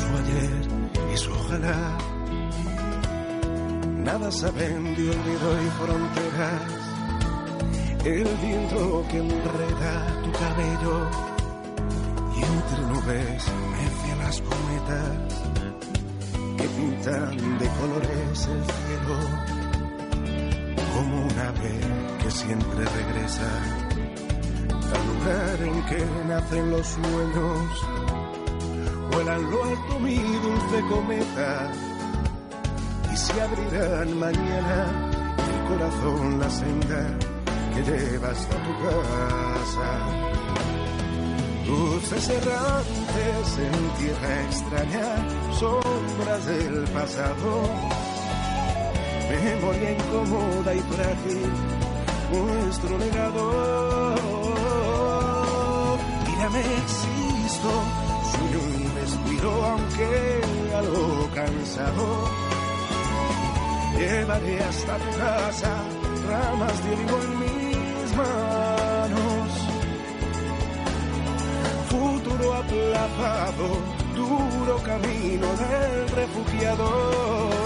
[0.00, 0.62] su ayer
[1.12, 1.98] y su ojalá.
[4.04, 6.62] Nada saben de olvido y fronteras,
[8.04, 10.96] el viento que enreda tu cabello.
[12.36, 15.42] Y entre nubes mecen las cometas
[16.58, 19.18] que pintan de colores el cielo.
[20.94, 21.80] Como un ave
[22.22, 23.93] que siempre regresa
[25.06, 27.70] lugar en que nacen los sueños.
[29.10, 31.72] Vuela en lo alto mi dulce cometa
[33.12, 35.10] y se abrirán mañana
[35.52, 37.18] el corazón la senda
[37.74, 39.90] que lleva hasta tu casa.
[41.66, 45.08] Luces errantes en tierra extraña,
[45.58, 47.62] sombras del pasado,
[49.30, 51.52] memoria incómoda y frágil,
[52.32, 53.83] nuestro legado.
[56.44, 57.70] Mírame, existo,
[58.32, 60.40] sueño y respiro, aunque
[60.76, 62.28] algo cansado.
[63.96, 65.74] Llevaré hasta tu casa
[66.28, 69.50] ramas de olivo en mis manos.
[71.88, 73.66] Futuro aplazado,
[74.14, 77.63] duro camino del refugiado.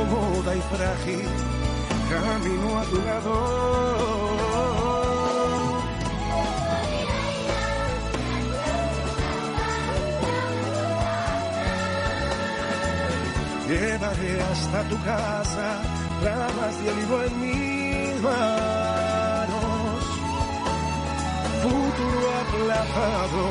[0.00, 1.28] Incómoda y frágil,
[2.08, 3.34] camino a tu lado.
[13.68, 15.82] Llevaré hasta tu casa
[16.24, 20.02] ramas de olivo en mis manos.
[21.62, 23.42] Futuro aplazado,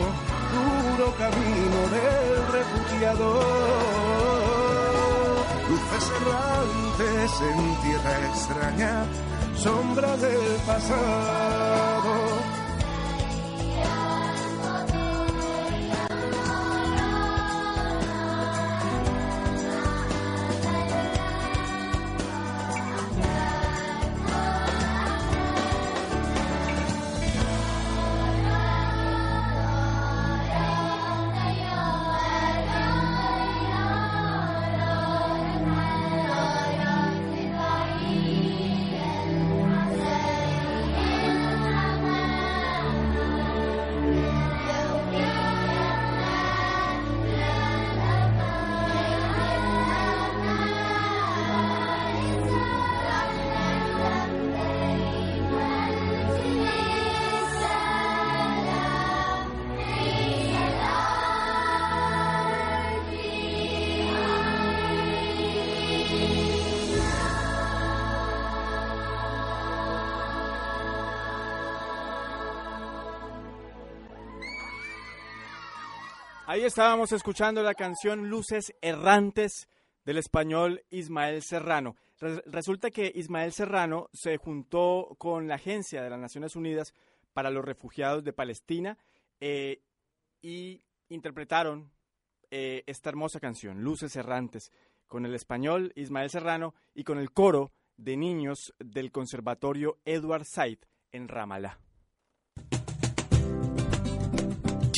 [0.53, 4.38] duro camino del refugiado.
[5.91, 9.05] Errantes en tierra extraña,
[9.57, 12.38] sombra del pasado.
[76.51, 79.69] Ahí estábamos escuchando la canción Luces Errantes
[80.03, 81.95] del español Ismael Serrano.
[82.19, 86.95] Re- resulta que Ismael Serrano se juntó con la Agencia de las Naciones Unidas
[87.33, 88.97] para los Refugiados de Palestina
[89.39, 89.83] eh,
[90.41, 91.91] y interpretaron
[92.49, 94.71] eh, esta hermosa canción, Luces Errantes,
[95.05, 100.79] con el español Ismael Serrano y con el coro de niños del Conservatorio Edward Said
[101.11, 101.77] en Ramallah.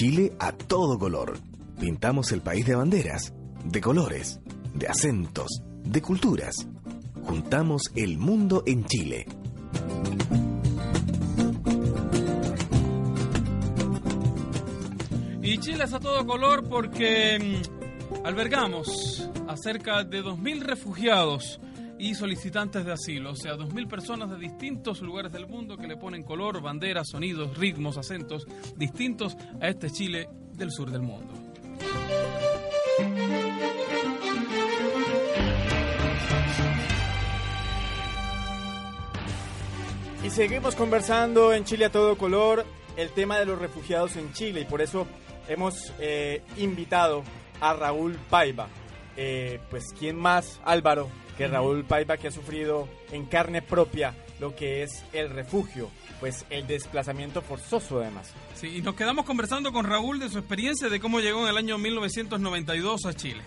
[0.01, 1.37] Chile a todo color.
[1.79, 4.39] Pintamos el país de banderas, de colores,
[4.73, 6.55] de acentos, de culturas.
[7.21, 9.27] Juntamos el mundo en Chile.
[15.43, 21.59] Y Chile es a todo color porque mm, albergamos a cerca de 2.000 refugiados
[22.01, 25.97] y solicitantes de asilo, o sea, 2.000 personas de distintos lugares del mundo que le
[25.97, 31.31] ponen color, banderas, sonidos, ritmos, acentos distintos a este Chile del sur del mundo.
[40.25, 42.65] Y seguimos conversando en Chile a todo color
[42.97, 45.05] el tema de los refugiados en Chile y por eso
[45.47, 47.21] hemos eh, invitado
[47.59, 48.69] a Raúl Paiva.
[49.17, 54.55] Eh, pues quién más, Álvaro, que Raúl Paiva que ha sufrido en carne propia lo
[54.55, 55.89] que es el refugio,
[56.19, 58.31] pues el desplazamiento forzoso además.
[58.55, 61.57] Sí, y nos quedamos conversando con Raúl de su experiencia de cómo llegó en el
[61.57, 63.41] año 1992 a Chile.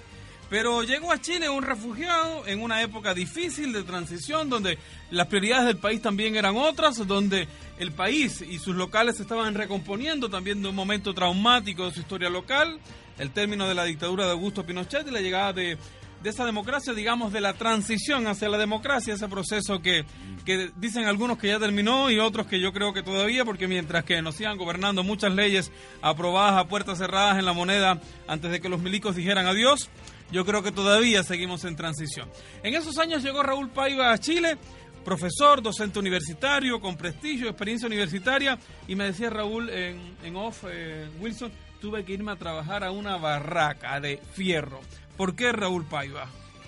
[0.51, 4.79] Pero llegó a Chile un refugiado en una época difícil de transición, donde
[5.11, 9.55] las prioridades del país también eran otras, donde el país y sus locales se estaban
[9.55, 12.79] recomponiendo también de un momento traumático de su historia local.
[13.18, 15.79] el término de la dictadura de Augusto Pinochet y la llegada de,
[16.25, 20.07] de esa democracia, digamos, de la transición hacia la democracia, ese proceso que,
[20.47, 24.05] que dicen algunos que ya terminó y otros que yo creo que todavía, porque mientras
[24.05, 28.63] que nos sigan gobernando muchas leyes aprobadas a puertas cerradas en la moneda antes de
[28.63, 29.91] que los milicos dijeran adiós,
[30.33, 32.31] yo creo que todavía seguimos en transición.
[32.63, 34.57] En esos años llegó Raúl Paiva a Chile,
[35.05, 38.59] profesor, docente universitario, con prestigio, experiencia universitaria,
[38.89, 42.93] y me decía Raúl en, en off, eh, Wilson, tuve que irme a trabajar a
[42.93, 44.81] una barraca de fierro.
[45.16, 46.27] ¿Por qué Raúl Paiva?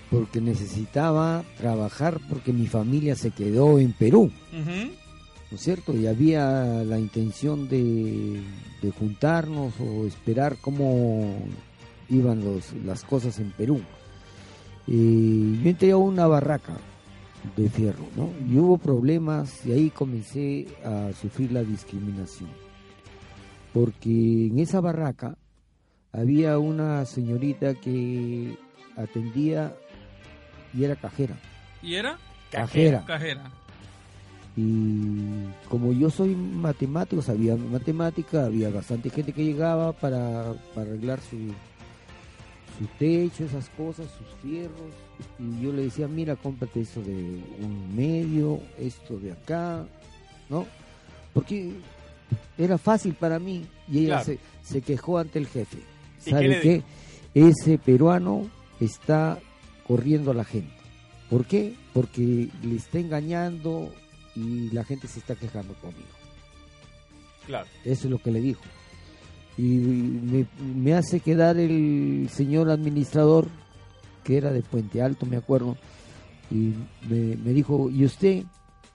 [0.09, 4.31] Porque necesitaba trabajar porque mi familia se quedó en Perú.
[4.53, 5.95] ¿no es cierto?
[5.95, 8.41] Y había la intención de,
[8.81, 11.37] de juntarnos o esperar cómo
[12.09, 13.81] iban los, las cosas en Perú.
[14.85, 16.77] Y yo entré a una barraca
[17.55, 18.29] de fierro, ¿no?
[18.49, 22.49] Y hubo problemas y ahí comencé a sufrir la discriminación.
[23.73, 25.37] Porque en esa barraca
[26.11, 28.57] había una señorita que
[28.95, 29.73] atendía
[30.73, 31.35] y era cajera.
[31.81, 32.17] ¿Y era?
[32.51, 33.03] Cajera.
[33.05, 33.51] Cajera.
[34.55, 41.19] Y como yo soy matemático, sabía matemática, había bastante gente que llegaba para, para arreglar
[41.21, 41.37] su,
[42.79, 44.91] su techo, esas cosas, sus fierros.
[45.37, 49.85] Y yo le decía, mira, cómprate esto de un medio, esto de acá,
[50.49, 50.65] ¿no?
[51.33, 51.73] Porque
[52.57, 54.25] era fácil para mí y ella Claro.
[54.25, 55.77] se, se quejó ante el jefe.
[56.27, 56.83] ¿Y ¿Sabe qué
[57.33, 57.49] le?
[57.49, 59.39] Ese peruano está
[59.87, 60.73] corriendo a la gente.
[61.29, 61.73] ¿Por qué?
[61.93, 63.91] Porque le está engañando
[64.35, 66.07] y la gente se está quejando conmigo.
[67.45, 67.67] Claro.
[67.85, 68.61] Eso es lo que le dijo.
[69.57, 73.47] Y me, me hace quedar el señor administrador,
[74.23, 75.77] que era de Puente Alto, me acuerdo,
[76.51, 76.73] y
[77.09, 78.43] me, me dijo, ¿y usted?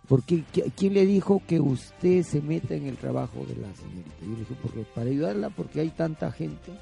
[0.09, 0.45] ¿Por qué?
[0.53, 4.11] ¿Qui- ¿Quién le dijo que usted se meta en el trabajo de la señorita?
[4.21, 6.73] Yo le dije, porque para ayudarla, porque hay tanta gente.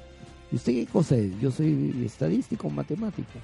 [0.51, 1.39] ¿Y usted qué cosa es?
[1.39, 3.39] Yo soy estadístico, matemático.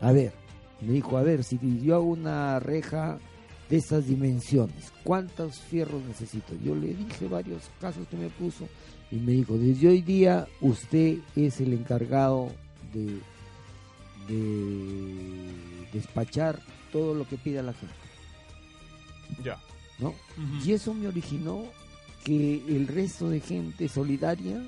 [0.00, 0.32] A ver,
[0.80, 3.18] me dijo, a ver, si yo hago una reja
[3.68, 6.54] de esas dimensiones, ¿cuántos fierros necesito?
[6.64, 8.68] Yo le dije varios casos que me puso
[9.10, 12.50] y me dijo, desde hoy día usted es el encargado
[12.92, 13.18] de,
[14.34, 16.58] de despachar
[16.90, 17.94] todo lo que pida la gente,
[19.44, 19.58] Ya.
[19.98, 20.14] ¿no?
[20.64, 21.64] Y eso me originó
[22.24, 24.62] que el resto de gente solidaria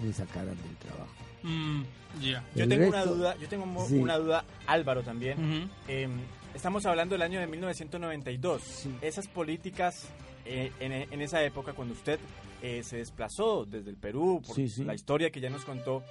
[0.00, 1.12] me sacaran del trabajo.
[1.42, 1.82] Mm,
[2.20, 2.44] ya.
[2.54, 3.94] Yo tengo una duda, yo tengo Sí.
[3.96, 5.70] una duda, Álvaro también.
[5.88, 6.08] Eh,
[6.54, 8.62] estamos hablando del año de 1992.
[8.62, 8.94] Sí.
[9.00, 10.08] Esas políticas
[10.44, 12.18] eh, en, en esa época, cuando usted
[12.62, 14.84] eh, se desplazó desde el Perú, por Sí, sí.
[14.84, 16.02] la historia que ya nos contó,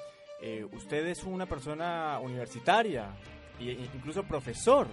[0.41, 3.09] eh, usted es una persona universitaria,
[3.59, 4.87] e incluso profesor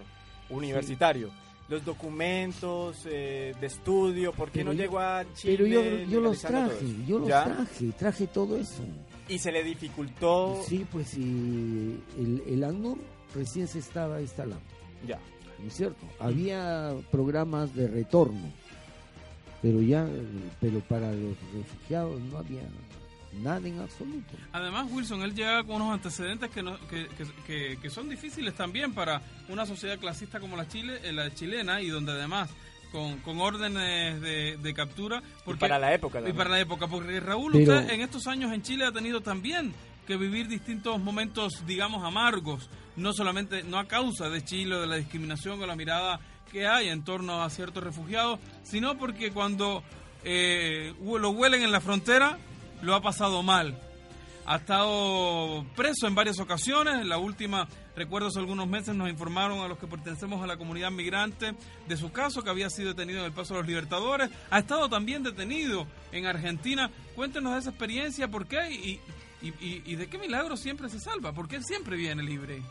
[0.49, 1.31] universitario.
[1.73, 5.57] Los documentos eh, de estudio, ¿por qué Pero no yo- llegó a Chile?
[5.57, 7.45] Pero yo, yo los traje, yo los ¿Ya?
[7.45, 8.83] traje, traje todo eso.
[9.27, 10.61] Y se le dificultó.
[10.69, 12.99] Sí, pues y el, el ACNUR
[13.35, 14.61] recién se estaba instalando.
[15.09, 15.19] Ya.
[15.61, 16.05] ¿no es cierto?
[16.21, 18.53] Había programas de retorno,
[19.63, 20.07] pero ya,
[20.61, 22.61] pero para los refugiados no había
[23.41, 24.35] nada en absoluto.
[24.53, 28.55] Además, Wilson, él llega con unos antecedentes que, no- que, que- que- que son difíciles
[28.55, 32.51] también para una sociedad clasista como la, Chile, eh, la chilena y donde además
[32.91, 35.23] con, con órdenes de, de captura.
[35.47, 36.21] Y para la época.
[36.29, 39.21] Y para la época, porque Raúl, Pero- usted en estos años en Chile ha tenido
[39.23, 39.73] también
[40.07, 44.87] que vivir distintos momentos, digamos, amargos, no solamente, no a causa de Chile, o de
[44.89, 49.83] la discriminación o la mirada que hay en torno a ciertos refugiados, sino porque cuando
[50.25, 52.37] eh, lo huelen en la frontera,
[52.83, 53.79] lo ha pasado mal.
[54.45, 57.07] Ha estado preso en varias ocasiones.
[57.07, 60.91] La última, recuerdo hace algunos meses, nos informaron a los que pertenecemos a la comunidad
[60.91, 61.55] migrante
[61.89, 64.31] de su caso, que había sido detenido en el Paso de los Libertadores.
[64.51, 66.91] Ha estado también detenido en Argentina.
[67.15, 71.97] Cuéntenos esa experiencia, por qué y, de qué milagro siempre se salva, porque él siempre
[71.97, 72.63] viene libre.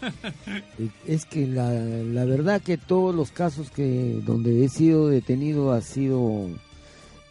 [1.06, 5.80] Es que la, la verdad que todos los casos que donde he sido detenido ha
[5.80, 6.48] sido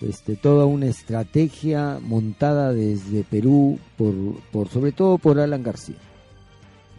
[0.01, 4.13] este, toda una estrategia montada desde Perú por,
[4.51, 5.97] por sobre todo por Alan García,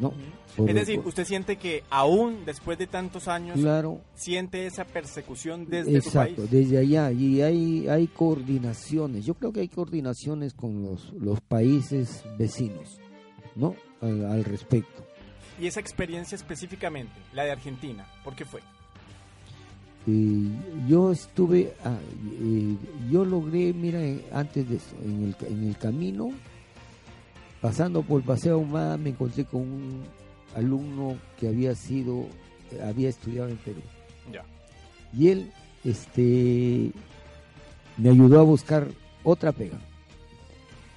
[0.00, 0.12] ¿no?
[0.56, 4.84] Por- Es decir, por- usted siente que aún después de tantos años claro, siente esa
[4.84, 6.50] persecución desde su exacto, país.
[6.50, 9.24] desde allá y hay hay coordinaciones.
[9.24, 13.00] Yo creo que hay coordinaciones con los los países vecinos,
[13.56, 13.74] ¿no?
[14.02, 15.06] Al, al respecto.
[15.60, 18.60] Y esa experiencia específicamente, la de Argentina, ¿por qué fue?
[20.06, 20.48] Eh,
[20.88, 21.96] yo estuve, ah,
[22.40, 22.76] eh,
[23.10, 26.30] yo logré, mira, eh, antes de eso, en el, en el camino,
[27.60, 30.02] pasando por Paseo Ahumada, me encontré con un
[30.56, 32.26] alumno que había sido,
[32.84, 33.80] había estudiado en Perú.
[34.32, 34.44] Ya.
[35.16, 35.52] Y él,
[35.84, 36.90] este,
[37.96, 38.88] me ayudó a buscar
[39.22, 39.78] otra pega.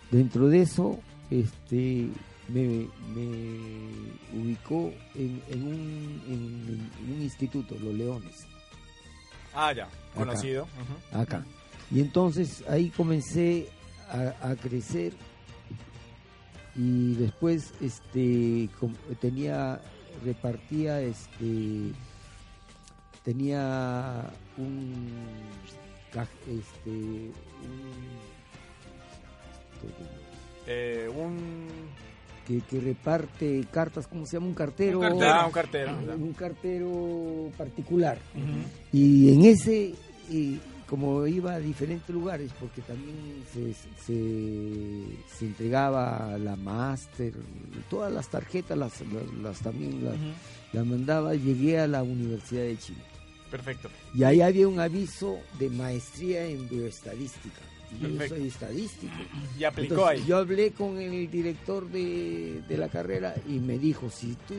[0.10, 0.98] Dentro de eso,
[1.30, 2.08] este,
[2.48, 8.48] me, me ubicó en, en un, en- en un instituto, Los Leones,
[9.56, 10.68] Ah, ya, conocido.
[11.14, 11.46] Acá.
[11.92, 13.70] Y entonces ahí comencé
[14.10, 15.14] a, a crecer
[16.76, 18.70] y después este
[19.22, 19.80] tenía
[20.24, 21.92] repartía este
[23.24, 25.12] tenía un
[26.48, 28.16] este un
[30.68, 31.68] Eh, un...
[32.46, 34.48] que, que reparte cartas, ¿cómo se llama?
[34.48, 35.00] Un cartero.
[35.00, 35.32] Un cartero.
[35.32, 35.98] Ah, un cartero.
[36.18, 38.18] Un cartero particular.
[38.92, 39.94] Y en ese,
[40.30, 47.34] y como iba a diferentes lugares, porque también se, se, se entregaba la máster,
[47.90, 50.04] todas las tarjetas las, las, las también
[50.72, 53.15] las mandaba, llegué a la Universidad de Chile.
[53.56, 53.90] Perfecto.
[54.14, 57.62] Y ahí había un aviso de maestría en bioestadística.
[57.92, 59.14] Y yo soy estadístico.
[59.58, 60.28] Y aplicó Entonces, ahí.
[60.28, 64.56] Yo hablé con el director de, de la carrera y me dijo, si tú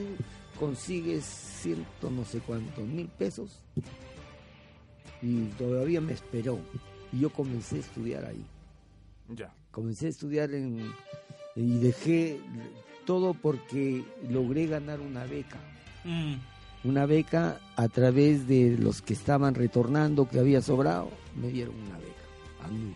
[0.59, 3.59] consigues ciento no sé cuántos mil pesos,
[5.21, 6.59] y todavía me esperó,
[7.13, 8.45] y yo comencé a estudiar ahí.
[9.29, 9.53] Ya.
[9.71, 10.91] Comencé a estudiar en,
[11.55, 12.41] y dejé
[13.05, 15.59] todo porque logré ganar una beca.
[16.05, 16.37] Mm.
[16.87, 21.99] Una beca a través de los que estaban retornando, que había sobrado, me dieron una
[21.99, 22.65] beca.
[22.65, 22.95] ACNUR.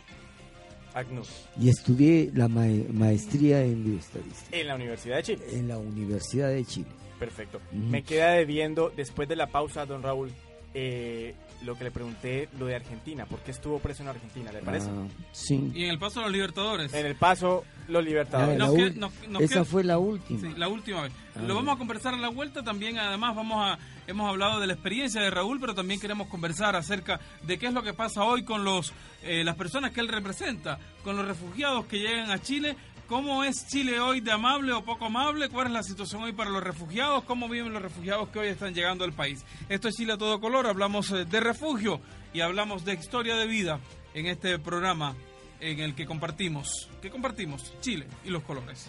[0.93, 1.29] Agnus.
[1.61, 5.45] Y estudié la mae- maestría en bioestadística En la Universidad de Chile.
[5.53, 6.89] en la Universidad de Chile.
[7.19, 7.61] Perfecto.
[7.73, 10.33] Me queda debiendo, después de la pausa, don Raúl,
[10.75, 13.27] eh, lo que le pregunté, lo de Argentina.
[13.27, 14.51] ¿Por qué estuvo preso en Argentina?
[14.53, 14.89] ¿Le parece?
[14.91, 15.71] Ah, sí.
[15.75, 16.95] Y en el paso de los Libertadores.
[16.95, 18.55] En el paso, los libertadores.
[18.55, 20.41] Ah, Nos la que- ul- nos- nos Esa fue la última.
[20.41, 21.13] Sí, la última vez.
[21.35, 22.99] Ah, Lo vamos a conversar a la vuelta también.
[22.99, 27.21] Además, vamos a hemos hablado de la experiencia de Raúl, pero también queremos conversar acerca
[27.43, 28.93] de qué es lo que pasa hoy con los
[29.23, 32.75] eh, las personas que él representa, con los refugiados que llegan a Chile.
[33.11, 35.49] ¿Cómo es Chile hoy de amable o poco amable?
[35.49, 37.25] ¿Cuál es la situación hoy para los refugiados?
[37.25, 39.45] ¿Cómo viven los refugiados que hoy están llegando al país?
[39.69, 40.69] Esto es Chile a todo color.
[40.69, 42.01] Hablamos eh, de refugio
[42.33, 43.81] y hablamos de historia de vida
[44.15, 45.17] en este programa
[45.59, 48.89] en el que compartimos, que compartimos Chile y los colores.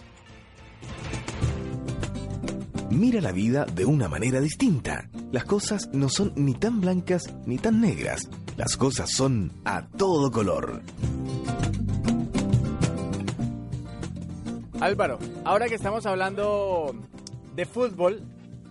[2.90, 5.10] Mira la vida de una manera distinta.
[5.32, 8.30] Las cosas no son ni tan blancas ni tan negras.
[8.56, 10.80] Las cosas son a todo color.
[14.82, 16.92] Álvaro, ahora que estamos hablando
[17.54, 18.22] de fútbol,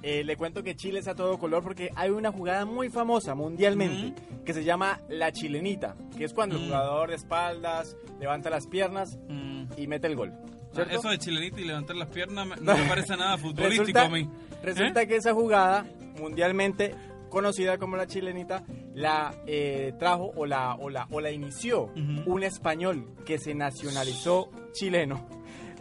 [0.03, 3.33] eh, le cuento que Chile es a todo color porque hay una jugada muy famosa
[3.33, 6.65] mundialmente que se llama la chilenita, que es cuando el Mm.
[6.65, 9.63] jugador de espaldas levanta las piernas Mm.
[9.77, 10.33] y mete el gol.
[10.73, 10.99] ¿cierto?
[10.99, 14.29] Eso de chilenita y levantar las piernas no me parece nada futbolístico Resulta, a mí.
[14.63, 15.07] resulta ¿Eh?
[15.07, 15.85] que esa jugada
[16.19, 16.93] mundialmente
[17.29, 21.89] conocida como la chilenita la eh, trajo o la, o, la, o la inició
[22.25, 25.25] un español que se nacionalizó chileno.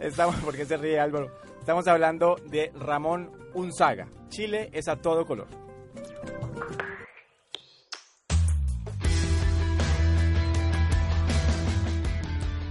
[0.01, 1.31] Estamos, porque se ríe Álvaro?
[1.59, 4.07] Estamos hablando de Ramón Unzaga.
[4.29, 5.47] Chile es a todo color.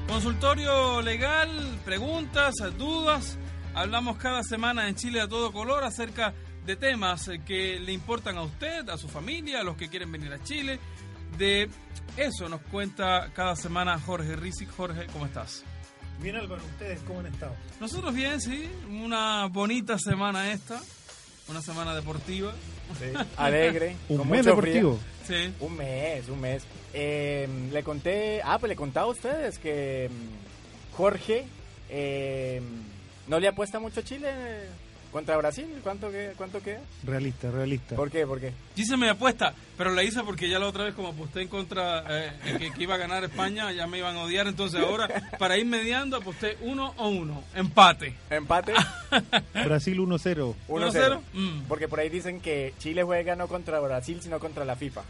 [0.09, 3.39] Consultorio legal, preguntas, dudas.
[3.75, 6.35] Hablamos cada semana en Chile a todo color acerca
[6.67, 10.33] de temas que le importan a usted, a su familia, a los que quieren venir
[10.33, 10.81] a Chile.
[11.39, 11.71] De
[12.17, 14.69] eso nos cuenta cada semana Jorge Rizik.
[14.77, 15.65] Jorge, ¿cómo estás?
[16.23, 17.55] Bien Álvaro, ¿ustedes cómo han estado?
[17.81, 18.69] Nosotros bien, sí.
[18.89, 20.81] Una bonita semana esta.
[21.49, 22.53] Una semana deportiva.
[23.39, 23.97] Alegre.
[24.09, 24.99] Un con mes mucho deportivo.
[25.27, 25.55] Sí.
[25.61, 26.63] Un mes, un mes.
[26.93, 31.47] Eh, le conté, ah, pues le contaba a ustedes que mm, Jorge
[31.89, 32.61] eh,
[33.27, 34.29] no le apuesta mucho a Chile
[35.11, 35.67] contra Brasil.
[35.83, 36.81] ¿Cuánto, que, cuánto queda?
[37.05, 37.97] Realista, realista.
[37.97, 38.27] ¿Por qué?
[38.27, 38.53] ¿Por qué?
[38.77, 41.49] Yo hice mi apuesta, pero la hice porque ya la otra vez como aposté en
[41.49, 45.09] contra eh, que, que iba a ganar España, ya me iban a odiar, entonces ahora
[45.39, 48.15] para ir mediando aposté uno o uno, empate.
[48.31, 48.73] Empate.
[49.65, 50.55] Brasil 1-0.
[50.69, 51.21] 1-0.
[51.33, 51.63] Mm.
[51.69, 55.03] Porque por ahí dicen que Chile juega no contra Brasil, sino contra la FIFA.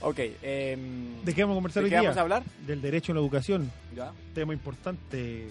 [0.00, 0.18] ok.
[0.42, 2.02] em, ¿De qué vamos a conversar ¿de hoy qué día?
[2.08, 2.42] vamos a hablar?
[2.66, 3.70] Del derecho a la educación.
[3.94, 4.12] Ya.
[4.34, 5.48] Tema importante.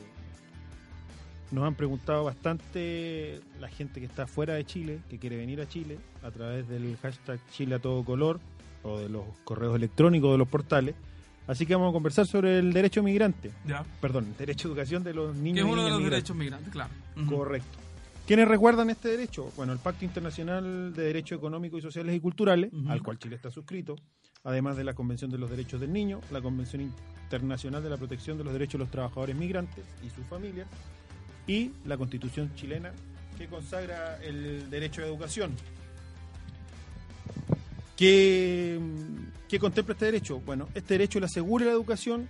[1.52, 5.68] Nos han preguntado bastante la gente que está fuera de Chile, que quiere venir a
[5.68, 8.40] Chile, a través del hashtag Chile a todo color
[8.84, 10.96] o de los correos electrónicos de los portales.
[11.48, 13.52] Así que vamos a conversar sobre el derecho migrante.
[13.68, 13.84] Ya.
[14.00, 16.12] Perdón, derecho a educación de los Que niños es y uno de niñas los migrantes.
[16.12, 16.92] derechos migrantes, claro.
[17.28, 17.78] Correcto.
[18.26, 19.52] ¿Quiénes recuerdan este derecho?
[19.58, 23.52] Bueno, el Pacto Internacional de Derechos Económicos y Sociales y Culturales, al cual Chile está
[23.52, 23.96] suscrito,
[24.46, 26.82] además de la Convención de los Derechos del Niño, la Convención
[27.26, 30.68] Internacional de la Protección de los Derechos de los Trabajadores Migrantes y sus familias,
[31.52, 32.94] y la Constitución chilena,
[33.38, 35.54] que consagra el derecho a educación.
[37.98, 38.80] ¿Qué,
[39.50, 40.40] qué contempla este derecho?
[40.40, 42.30] Bueno, este derecho le asegura la educación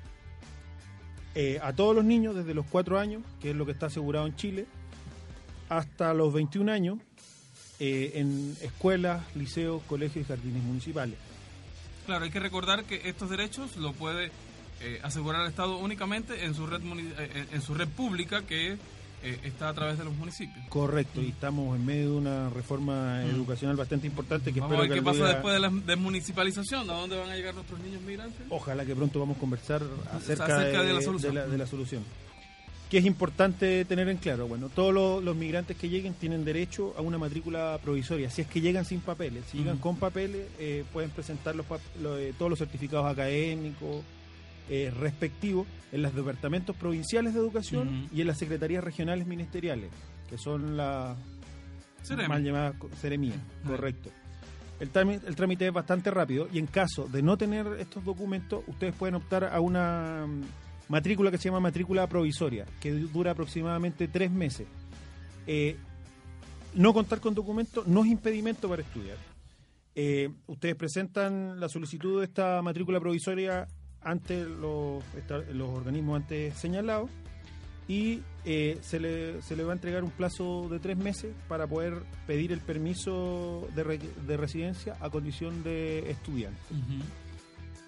[1.36, 4.26] eh, a todos los niños desde los 4 años, que es lo que está asegurado
[4.26, 4.66] en Chile,
[5.70, 6.98] hasta los 21 años
[7.80, 11.16] eh, en escuelas, liceos, colegios y jardines municipales.
[12.08, 14.32] Claro, hay que recordar que estos derechos lo puede
[14.82, 18.80] eh, asegurar el Estado únicamente en su red en su red pública que
[19.24, 20.66] eh, está a través de los municipios.
[20.70, 23.30] Correcto, y estamos en medio de una reforma Mm.
[23.36, 26.90] educacional bastante importante que Vamos a ver que qué pasa día- después de la desmunicipalización,
[26.90, 28.46] ¿a dónde van a llegar nuestros niños migrantes?
[28.50, 29.82] Ojalá que pronto vamos a conversar
[30.14, 31.34] acerca, Acerca de, de la solución.
[31.36, 32.04] de la, de la solución.
[32.90, 34.48] ¿Qué es importante tener en claro?
[34.50, 38.30] Bueno, todos los, los migrantes que lleguen tienen derecho a una matrícula provisoria.
[38.30, 39.82] Si es que llegan sin papeles, si llegan Ujú.
[39.84, 44.04] con papeles, eh, pueden presentar los, pap- lo- eh, todos los certificados académicos
[44.70, 49.90] eh, respectivos en los departamentos provinciales de educación y en las secretarías regionales ministeriales,
[50.30, 51.18] que son las
[52.30, 53.68] mal llamadas co- seremías, Ah.
[53.68, 54.10] correcto.
[54.80, 58.64] El trámite, el trámite es bastante rápido y en caso de no tener estos documentos,
[58.68, 60.42] ustedes pueden optar a una mm,
[60.90, 64.68] matrícula que se llama matrícula provisoria, que du- dura aproximadamente tres meses.
[65.46, 65.76] Eh,
[66.74, 69.18] no contar con documentos no es impedimento para estudiar.
[69.94, 73.68] Eh, ustedes presentan la solicitud de esta matrícula provisoria
[74.04, 75.04] ante los,
[75.54, 77.10] los organismos antes señalados
[77.88, 81.68] y eh, se, le, se le va a entregar un plazo de tres meses para
[81.68, 86.60] poder pedir el permiso de, re- de residencia a condición de estudiante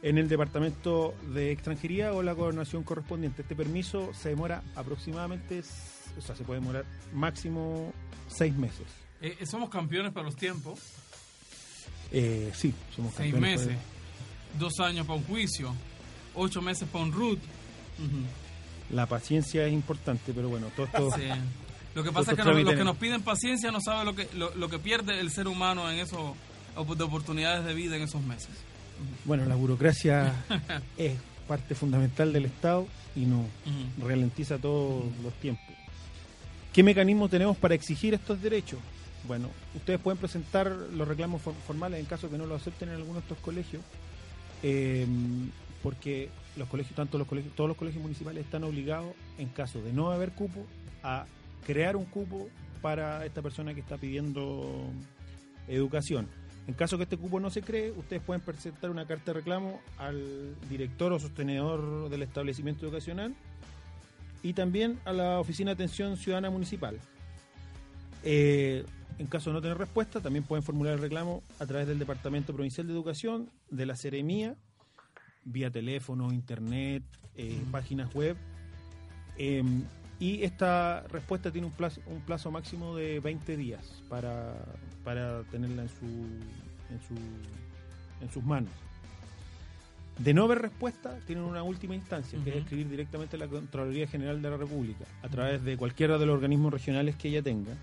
[0.01, 3.43] en el departamento de extranjería o la gobernación correspondiente.
[3.43, 5.61] Este permiso se demora aproximadamente,
[6.17, 6.83] o sea, se puede demorar
[7.13, 7.93] máximo
[8.27, 8.85] seis meses.
[9.21, 10.79] Eh, eh, somos campeones para los tiempos,
[12.11, 13.77] Eh, sí, somos seis campeones meses,
[14.51, 15.73] por- dos años para un juicio,
[16.35, 17.39] ocho meses para un root.
[18.91, 21.11] La paciencia es importante, pero bueno, todo esto...
[21.15, 21.21] Sí.
[21.95, 24.27] Lo que pasa es que no- los que nos piden paciencia no saben lo que,
[24.35, 26.33] lo, lo que pierde el ser humano en esos
[26.75, 28.49] op- de oportunidades de vida en esos meses.
[29.25, 30.33] Bueno, la burocracia
[30.97, 31.13] es
[31.47, 34.07] parte fundamental del Estado y no Ujú.
[34.07, 35.63] ralentiza todos los tiempos.
[36.73, 38.79] ¿Qué mecanismos tenemos para exigir estos derechos?
[39.27, 42.95] Bueno, ustedes pueden presentar los reclamos for- formales en caso que no lo acepten en
[42.95, 43.83] alguno de estos colegios,
[44.63, 45.05] eh,
[45.83, 49.91] porque los colegios, tanto los colegios, todos los colegios municipales están obligados, en caso de
[49.91, 50.65] no haber cupo,
[51.03, 51.25] a
[51.67, 52.47] crear un cupo
[52.81, 54.85] para esta persona que está pidiendo
[55.67, 56.27] educación.
[56.65, 59.81] En caso que este cupo no se cree, ustedes pueden presentar una carta de reclamo
[59.97, 63.35] al director o sostenedor del establecimiento educacional
[64.41, 66.97] y también a la Oficina de Atención Ciudadana Municipal.
[68.23, 68.85] Eh,
[69.19, 72.53] en caso de no tener respuesta, también pueden formular el reclamo a través del Departamento
[72.53, 74.55] Provincial de Educación, de la Seremía,
[75.45, 77.03] vía teléfono, internet,
[77.35, 78.37] eh, páginas web.
[79.37, 79.63] Eh,
[80.19, 84.53] y esta respuesta tiene un plazo, un plazo máximo de 20 días para,
[85.03, 87.15] para tenerla en, su, en, su,
[88.21, 88.71] en sus manos.
[90.19, 94.07] De no haber respuesta, tienen una última instancia, que es escribir directamente a la Contraloría
[94.07, 97.73] General de la República, a través de cualquiera de los organismos regionales que ella tenga,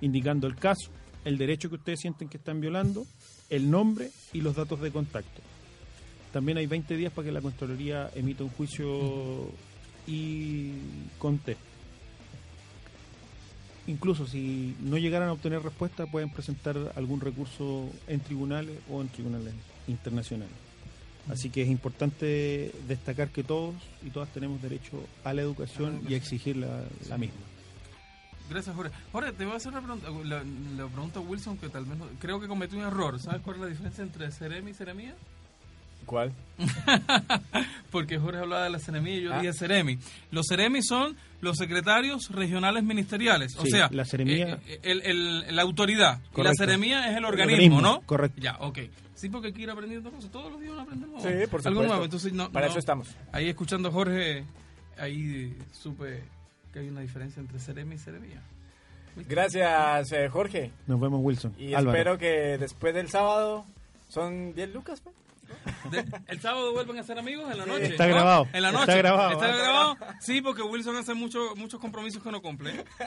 [0.00, 0.90] indicando el caso,
[1.24, 3.06] el derecho que ustedes sienten que están violando,
[3.50, 5.40] el nombre y los datos de contacto.
[6.34, 9.48] También hay 20 días para que la Contraloría emita un juicio
[10.04, 10.72] y
[11.16, 11.62] conteste.
[13.86, 19.10] Incluso si no llegaran a obtener respuesta, pueden presentar algún recurso en tribunales o en
[19.10, 19.54] tribunales
[19.86, 20.56] internacionales.
[21.30, 26.14] Así que es importante destacar que todos y todas tenemos derecho a la educación y
[26.14, 27.38] a exigir la, misma.
[28.50, 28.92] Gracias, Jorge.
[29.12, 30.10] Jorge, te voy a hacer una pregunta.
[30.24, 30.42] La,
[30.76, 33.20] la pregunta a Wilson, que tal vez creo que cometí un error.
[33.20, 35.14] ¿Sabes cuál es la diferencia entre Ceremi y Ceremía?
[36.04, 36.32] ¿Cuál?
[37.90, 39.40] Porque Jorge hablaba de la Ceremía y yo Ah.
[39.40, 39.98] dije Ceremi.
[40.30, 43.56] Los Ceremi son los secretarios regionales ministeriales.
[43.56, 46.18] o Sí, sea, la seremía- eh, el- el- la autoridad.
[46.20, 46.64] Y la Correcto.
[46.64, 48.00] Ceremía es el El organismo, organismo, ¿no?
[48.02, 48.40] correcto.
[48.40, 48.78] Ya, ok.
[49.14, 50.30] Sí, porque hay que ir aprendiendo cosas.
[50.30, 51.82] Todos los días aprendemos Sí, por algo supuesto.
[51.82, 52.04] nuevo.
[52.04, 53.08] Entonces, no, Para no- eso estamos.
[53.32, 54.44] Ahí escuchando a Jorge,
[54.98, 56.22] ahí supe
[56.72, 58.42] que hay una diferencia entre Ceremi y Ceremía.
[59.28, 60.72] Gracias, eh, Jorge.
[60.88, 61.54] Nos vemos, Wilson.
[61.58, 61.96] Y Álvaro.
[61.96, 63.64] espero que después del sábado
[64.08, 65.00] son 10 lucas.
[65.00, 65.14] pues.
[65.90, 67.86] De- el sábado vuelven a ser amigos en la noche.
[67.86, 68.14] Está ¿no?
[68.14, 68.98] grabado, En la está noche.
[68.98, 69.32] grabado.
[69.32, 69.96] ¿Está grabado?
[70.20, 72.84] Sí, porque Wilson hace mucho- muchos compromisos que no cumple.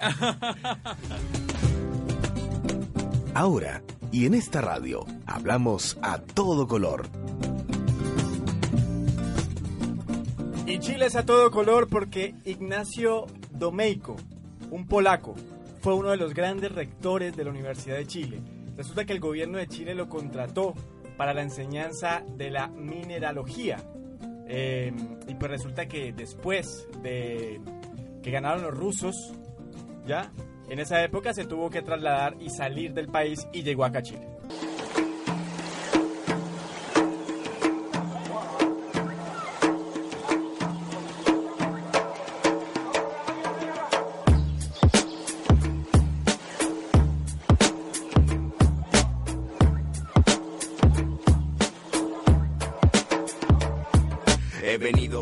[3.33, 3.81] Ahora,
[4.11, 7.07] y en esta radio, hablamos a todo color.
[10.65, 14.15] Y Chile es a todo color porque Ignacio Domeico,
[14.71, 15.35] un polaco,
[15.81, 18.41] fue uno de los grandes rectores de la Universidad de Chile.
[18.75, 20.73] Resulta que el gobierno de Chile lo contrató
[21.17, 23.77] para la enseñanza de la mineralogía.
[24.47, 24.93] Eh,
[25.27, 27.59] y pues resulta que después de
[28.21, 29.33] que ganaron los rusos,
[30.05, 30.31] ya,
[30.69, 34.36] en esa época se tuvo que trasladar y salir del país y llegó a Chile.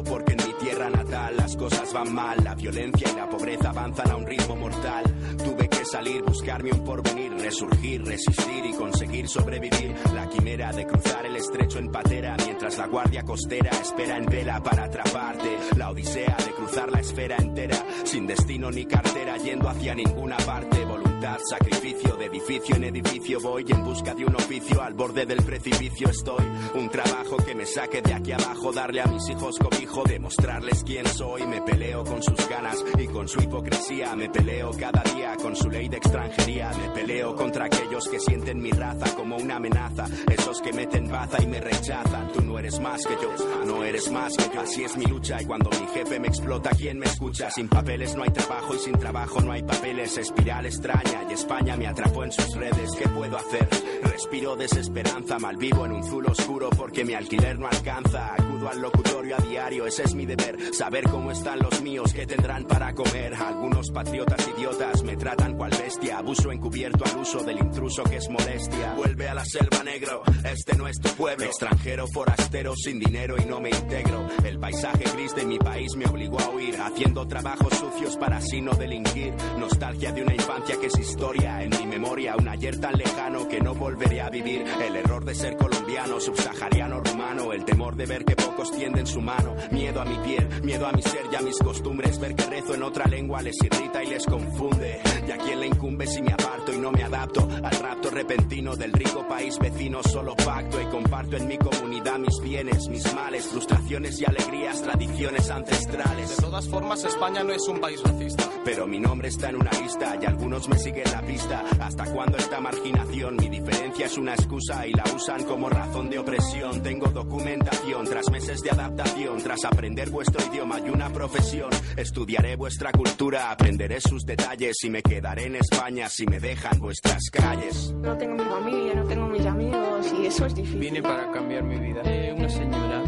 [0.10, 4.12] Porque en mi tierra natal las cosas van mal, la violencia y la pobreza avanzan
[4.12, 5.04] a un ritmo mortal.
[5.38, 9.94] Tuve que salir, buscarme un porvenir, resurgir, resistir y conseguir sobrevivir.
[10.14, 14.62] La quimera de cruzar el estrecho en patera mientras la guardia costera espera en vela
[14.62, 15.58] para atraparte.
[15.78, 20.85] La odisea de cruzar la esfera entera sin destino ni cartera yendo hacia ninguna parte.
[21.22, 26.10] Sacrificio de edificio en edificio voy en busca de un oficio al borde del precipicio
[26.10, 26.44] estoy.
[26.76, 31.06] Un trabajo que me saque de aquí abajo, darle a mis hijos cobijo, demostrarles quién
[31.08, 31.46] soy.
[31.46, 34.16] Me peleo con sus ganas y con su hipocresía.
[34.16, 36.72] Me peleo cada día con su ley de extranjería.
[36.80, 40.06] Me peleo contra aquellos que sienten mi raza como una amenaza.
[40.32, 42.32] Esos que meten baza y me rechazan.
[42.34, 44.62] Tú no eres más que yo, no eres más que yo.
[44.62, 47.50] Así es mi lucha y cuando mi jefe me explota, ¿quién me escucha?
[47.52, 50.18] Sin papeles no hay trabajo y sin trabajo no hay papeles.
[50.18, 52.92] Espiral extraña y España me atrapó en sus redes.
[52.98, 53.68] ¿Qué puedo hacer?
[54.04, 58.34] Respiro desesperanza, malvivo en un zulo oscuro porque mi alquiler no alcanza.
[58.34, 60.74] Acudo al locutorio a diario, ese es mi deber.
[60.74, 63.34] Saber cómo están los míos, qué tendrán para comer.
[63.36, 66.20] Algunos patriotas idiotas me tratan cual bestia.
[66.20, 68.94] Abuso encubierto al uso del intruso que es molestia.
[68.96, 71.46] Vuelve a la selva negro, este no es tu pueblo.
[71.46, 74.28] Extranjero, forastero, sin dinero y no me integro.
[74.44, 78.62] El paisaje gris de mi país me obligó a huir, haciendo trabajos sucios para así
[78.62, 79.34] no delinquir.
[79.58, 82.36] Nostalgia de una infancia que historia en mi memoria.
[82.38, 84.66] Un ayer tan lejano que no volveré a vivir.
[84.82, 87.54] El error de ser colombiano, subsahariano, rumano.
[87.54, 89.56] El temor de ver que pocos tienden su mano.
[89.72, 92.20] Miedo a mi piel, miedo a mi ser y a mis costumbres.
[92.20, 95.02] Ver que rezo en otra lengua les irrita y les confunde.
[95.28, 98.76] Y a quién le incumbe si me aparto y no me adapto al rapto repentino
[98.76, 100.02] del rico país vecino.
[100.04, 105.50] Solo pacto y comparto en mi comunidad mis bienes, mis males, frustraciones y alegrías, tradiciones
[105.50, 106.30] ancestrales.
[106.30, 108.44] De todas formas, España no es un país racista.
[108.64, 111.64] Pero mi nombre está en una lista y algunos me siguen la pista.
[111.80, 113.36] ¿Hasta cuándo esta marginación?
[113.36, 116.82] Mi diferencia es una excusa y la usan como razón de opresión.
[116.82, 121.70] Tengo documentación tras meses de adaptación, tras aprender vuestro idioma y una profesión.
[121.98, 127.24] Estudiaré vuestra cultura, aprenderé sus detalles y me quedaré en España si me dejan vuestras
[127.32, 127.92] calles.
[128.02, 130.80] No tengo mi familia, no tengo mis amigos y eso es difícil.
[130.80, 132.02] Vine para cambiar mi vida.
[132.06, 133.04] Eh, una señora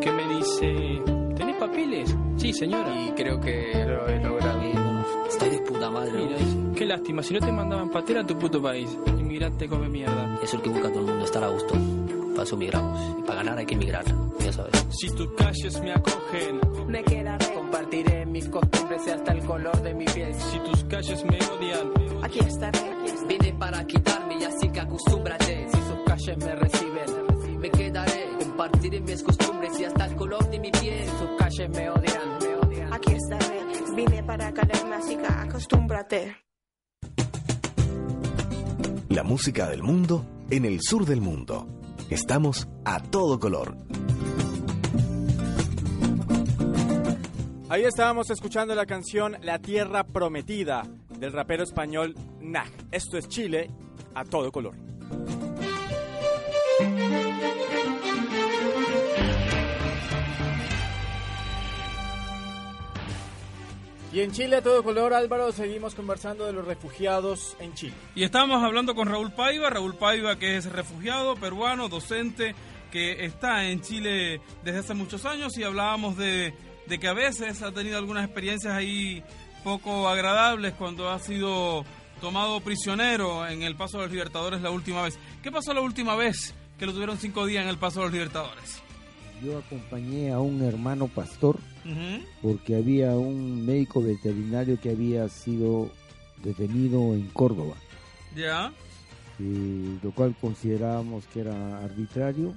[0.00, 1.02] que me dice,
[1.36, 2.16] ¿tenés papeles?
[2.38, 3.02] Sí, señora.
[3.02, 4.60] Y creo que lo he logrado.
[5.28, 6.12] Estoy de puta madre.
[6.12, 6.36] Mira,
[6.74, 8.88] qué lástima, si no te mandaban patera a tu puto país.
[9.06, 10.38] Inmigrante come mierda.
[10.42, 11.74] Es el que busca todo el mundo, estar a gusto.
[12.32, 13.18] Para eso migramos.
[13.18, 14.04] Y para ganar hay que emigrar,
[14.40, 14.86] ya sabes.
[14.90, 17.52] Si tus calles me acogen, Me quedaré.
[17.54, 20.34] compartiré mis costumbres y hasta el color de mi piel.
[20.34, 21.90] Si tus calles me odian,
[22.22, 23.26] Aquí estaré, aquí estaré.
[23.28, 25.66] Vine para quitarme y así que acostúmbrate.
[25.70, 30.58] si sus calles me reciben, Me quedaré, compartiré mis costumbres y hasta el color de
[30.58, 31.08] mi piel.
[31.18, 32.92] sus calles me odian, me odian.
[32.92, 33.60] Aquí estaré.
[33.96, 36.36] Vine para caerme así que acostúmbrate.
[39.08, 41.66] La música del mundo en el sur del mundo.
[42.10, 43.76] Estamos a todo color.
[47.68, 50.82] Ahí estábamos escuchando la canción La Tierra Prometida
[51.20, 52.68] del rapero español Nag.
[52.90, 53.70] Esto es Chile
[54.12, 54.74] a todo color.
[64.12, 67.94] Y en Chile a todo color, Álvaro, seguimos conversando de los refugiados en Chile.
[68.16, 72.56] Y estamos hablando con Raúl Paiva, Raúl Paiva que es refugiado peruano, docente,
[72.90, 76.52] que está en Chile desde hace muchos años y hablábamos de,
[76.86, 79.22] de que a veces ha tenido algunas experiencias ahí
[79.62, 81.84] poco agradables cuando ha sido
[82.20, 85.18] tomado prisionero en el Paso de los Libertadores la última vez.
[85.40, 88.12] ¿Qué pasó la última vez que lo tuvieron cinco días en el Paso de los
[88.12, 88.82] Libertadores?
[89.42, 91.58] Yo acompañé a un hermano pastor
[92.42, 95.90] porque había un médico veterinario que había sido
[96.42, 97.74] detenido en Córdoba,
[98.36, 98.72] ¿Ya?
[99.38, 102.54] eh, lo cual considerábamos que era arbitrario.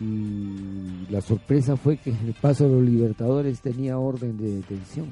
[0.00, 5.06] Y la sorpresa fue que el Paso de los Libertadores tenía orden de detención,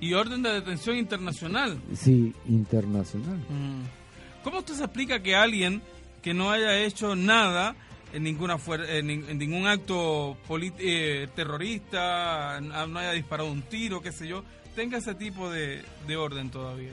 [0.00, 1.78] Y orden de detención internacional.
[1.94, 3.36] sí, internacional.
[3.50, 4.42] Mm.
[4.42, 5.82] ¿Cómo usted se explica que alguien
[6.22, 7.74] que no haya hecho nada
[8.14, 8.56] en ninguna
[8.88, 10.36] en, en ningún acto
[10.78, 14.44] eh, terrorista, no haya disparado un tiro, qué sé yo,
[14.74, 16.92] tenga ese tipo de, de orden todavía?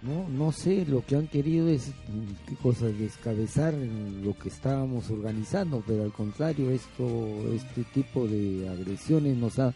[0.00, 4.48] No, no sé, lo que han querido es, mm, qué cosa, descabezar en lo que
[4.48, 9.74] estábamos organizando, pero al contrario, esto, este tipo de agresiones nos ha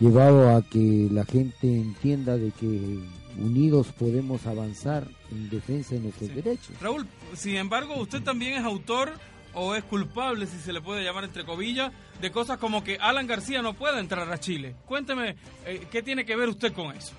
[0.00, 3.00] llevado a que la gente entienda de que
[3.38, 6.34] unidos podemos avanzar en defensa de nuestros Sí.
[6.36, 6.80] derechos.
[6.80, 9.12] Raúl, sin embargo, usted también es autor
[9.54, 13.26] o es culpable, si se le puede llamar entre comillas, de cosas como que Alan
[13.26, 14.74] García no puede entrar a Chile.
[14.86, 15.36] Cuénteme,
[15.66, 17.14] eh, ¿qué tiene que ver usted con eso?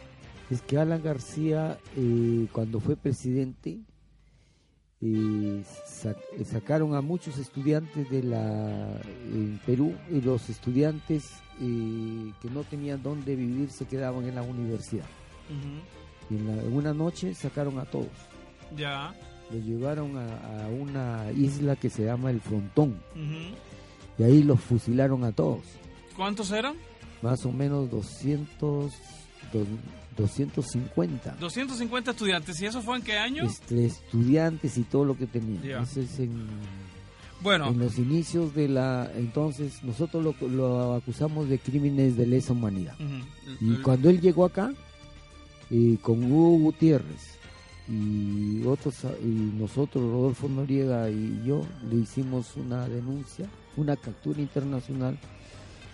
[0.49, 3.79] Es que Alan García, eh, cuando fue presidente,
[5.01, 5.63] eh,
[6.37, 13.01] eh, sacaron a muchos estudiantes de la en Perú y los estudiantes que no tenían
[13.01, 15.05] dónde vivir se quedaban en la universidad.
[16.29, 18.07] Y en, la- en una noche sacaron a todos.
[18.75, 19.13] Ya.
[19.51, 23.55] Los llevaron a, a una isla que se llama el Frontón Ujú.
[24.19, 25.61] y ahí los fusilaron a todos.
[26.15, 26.75] ¿Cuántos eran?
[27.21, 28.91] Más o menos 200,
[29.53, 29.67] dos-
[30.17, 32.61] 250 250 estudiantes.
[32.61, 33.43] ¿Y eso fue en qué año?
[33.43, 35.61] este, estudiantes y todo lo que tenían.
[35.63, 35.81] Ya.
[35.81, 36.47] Eso es en,
[37.41, 37.67] Bueno.
[37.67, 39.11] en los inicios de la...
[39.15, 42.95] Entonces nosotros lo, lo acusamos de crímenes de lesa humanidad.
[42.99, 43.25] Ujú.
[43.73, 44.73] Y cuando él llegó acá,
[45.69, 47.34] eh, con Hugo Gutiérrez
[47.87, 55.17] y otros, y nosotros, Rodolfo Noriega y yo, le hicimos una denuncia, una captura internacional,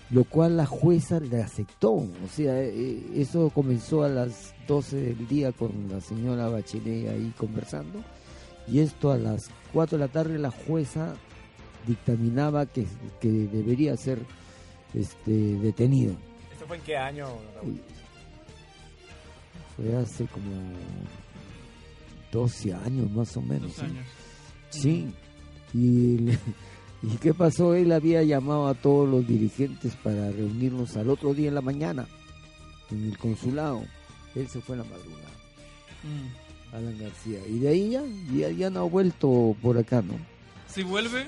[0.10, 1.92] lo cual la jueza le aceptó.
[1.92, 7.34] O sea, eh, eso comenzó a las 12 del día con la señora Bachelet ahí
[7.38, 8.02] conversando,
[8.68, 11.16] y esto a las 4 de la tarde la jueza
[11.86, 12.86] dictaminaba que,
[13.20, 14.20] que debería ser
[14.94, 16.14] este, detenido.
[16.54, 17.82] ¿Esto fue en qué año, Raúl?
[19.76, 20.52] Fue hace como
[22.32, 23.76] 12 años más o menos.
[23.76, 23.86] 12 ¿sí?
[23.86, 24.06] años.
[24.70, 25.08] Sí.
[25.74, 26.40] Y, le-
[27.04, 27.74] ¿Y qué pasó?
[27.74, 32.08] Él había llamado a todos los dirigentes para reunirnos al otro día en la mañana
[32.92, 33.84] en el consulado.
[34.36, 35.22] Él se fue en la madrugada,
[36.04, 36.76] Mm.
[36.76, 37.40] Alan García.
[37.48, 38.02] Y de ahí ya,
[38.34, 40.14] ya, ya no ha vuelto por acá, ¿no?
[40.68, 41.26] Si vuelve,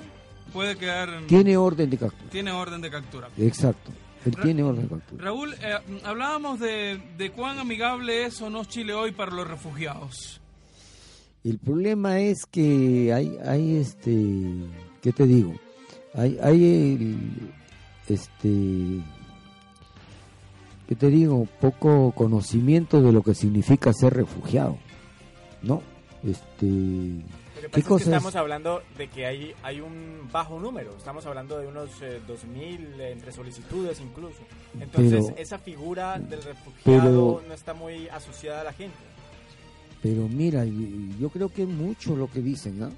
[0.51, 1.09] puede quedar.
[1.09, 2.29] en- Tiene orden de captura.
[2.31, 3.29] Tiene orden de captura.
[3.37, 3.91] Exacto.
[4.25, 5.25] Él Ra- tiene orden de captura.
[5.25, 10.39] Raúl, eh, hablábamos de, de cuán amigable es o no Chile hoy para los refugiados.
[11.43, 14.11] El problema es que hay, hay este,
[15.01, 15.53] ¿qué te digo?
[16.13, 16.63] Hay, hay
[16.93, 17.51] el,
[18.07, 19.01] este,
[20.87, 21.45] ¿qué te digo?
[21.59, 24.77] Poco conocimiento de lo que significa ser refugiado,
[25.61, 25.81] ¿no?
[26.23, 26.65] Este,
[27.71, 28.35] ¿qué es estamos es?
[28.37, 33.11] hablando de que hay, hay un bajo número, estamos hablando de unos eh, 2.000 eh,
[33.11, 34.39] entre solicitudes incluso.
[34.79, 38.95] Entonces, Pero- esa figura del refugiado pero- no está muy asociada a la gente.
[40.03, 42.91] Pero mira, y- yo creo que es mucho lo que dicen, ¿no?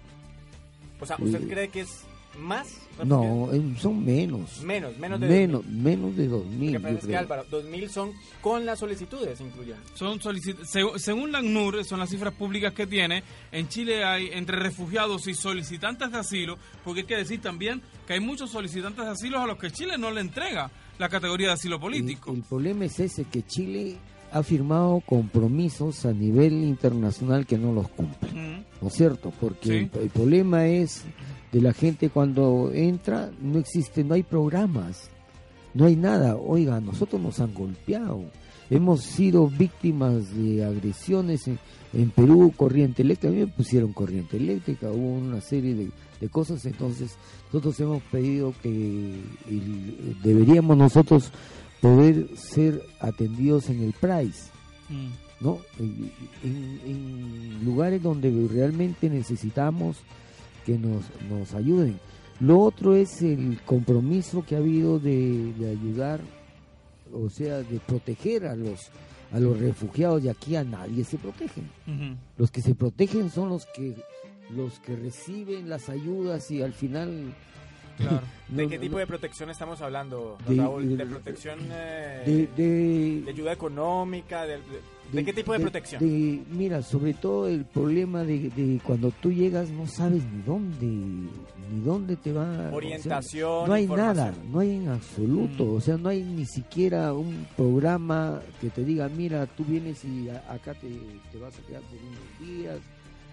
[0.99, 2.01] O sea, ¿usted Eh, cree que es
[2.39, 2.68] más?
[3.06, 4.62] No, eh, son menos.
[4.64, 6.74] Menos, menos de menos, menos de dos mil.
[6.74, 7.20] Lo que pasa yo es que creo.
[7.20, 9.82] Álvaro, 2.000 son con las solicitudes incluyendo.
[9.93, 14.30] Son solicit- seg- según la ACNUR, son las cifras públicas que tiene, en Chile hay
[14.34, 19.06] entre refugiados y solicitantes de asilo, porque hay que decir también que hay muchos solicitantes
[19.06, 22.32] de asilo a los que Chile no le entrega la categoría de asilo político.
[22.34, 23.97] El problema es ese, que Chile
[24.36, 28.64] ha firmado compromisos a nivel internacional que no los cumple, Mm.
[28.82, 29.32] ¿no es cierto?
[29.40, 29.90] Porque Sí.
[29.94, 31.04] el, el problema es
[31.54, 35.10] de la gente cuando entra, no existe, no hay programas,
[35.74, 36.36] no hay nada.
[36.36, 38.26] Oiga, nosotros nos han golpeado,
[38.70, 41.58] hemos sido víctimas de agresiones en,
[41.94, 46.30] en Perú, corriente eléctrica, a mí me pusieron corriente eléctrica, hubo una serie de, de
[46.30, 47.16] cosas, entonces
[47.54, 48.70] nosotros hemos pedido que
[49.48, 51.32] el- deberíamos nosotros
[51.86, 54.50] poder ser atendidos en el price,
[54.90, 55.08] Mm.
[55.44, 55.60] ¿no?
[55.80, 56.12] En,
[56.44, 59.98] en- en lugares donde realmente necesitamos
[60.66, 62.00] que nos, nos ayuden.
[62.40, 66.22] Lo otro es el compromiso que ha habido de, de ayudar,
[67.14, 68.90] o sea, de proteger a los
[69.32, 71.68] a los refugiados y aquí a nadie se protegen.
[72.38, 73.96] Los que se protegen son los que
[74.56, 77.34] los que reciben las ayudas y al final
[77.98, 78.22] Claro.
[78.48, 80.98] ¿De no- qué tipo no- de protección estamos hablando, De- Raúl?
[80.98, 82.24] ¿De protección eh,
[82.56, 84.46] de, de- de ayuda económica?
[84.46, 84.60] ¿De,
[85.24, 86.04] qué tipo de, protección?
[86.52, 92.16] mira, sobre todo el problema de, cuando tú llegas no sabes ni dónde, ni dónde
[92.18, 92.50] te va.
[92.52, 95.64] o sea, Orientación, no hay nada, no hay en absoluto.
[95.66, 95.76] Mm.
[95.76, 100.30] O sea, no hay ni siquiera un programa que te diga, mira, tú vienes y
[100.30, 100.89] a- acá te,
[101.32, 102.78] te vas a quedar por unos días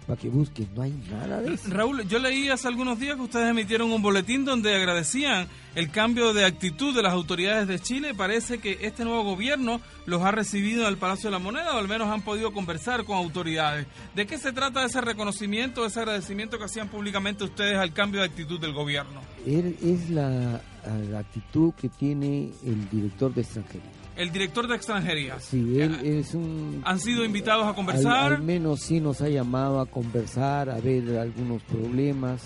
[0.03, 0.67] para que busques.
[0.75, 1.69] No hay nada de eso.
[1.69, 6.33] Raúl, yo leí hace algunos días que ustedes emitieron un boletín donde agradecían el cambio
[6.33, 8.13] de actitud de las autoridades de Chile.
[8.13, 11.79] Parece que este nuevo gobierno los ha recibido en el Palacio de la Moneda o
[11.79, 13.87] al menos han podido conversar con autoridades.
[14.15, 18.27] ¿De qué se trata ese reconocimiento, ese agradecimiento que hacían públicamente ustedes al cambio de
[18.27, 19.21] actitud del gobierno?
[19.45, 20.61] Es la,
[21.09, 24.02] la actitud que tiene el director de extranjería.
[24.15, 25.39] El director de extranjería.
[25.39, 26.81] Sí, él es un...
[26.85, 28.33] ¿Han sido invitados a Al, conversar?
[28.33, 32.43] al menos sí nos ha llamado a conversar, a ver algunos problemas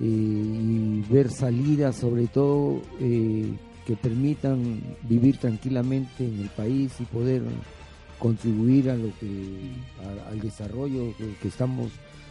[0.00, 3.52] eh, y ver salidas, sobre todo eh,
[3.86, 7.42] que permitan vivir tranquilamente en el país y poder
[8.18, 9.26] contribuir a lo que
[10.00, 11.90] a- al desarrollo que, que estamos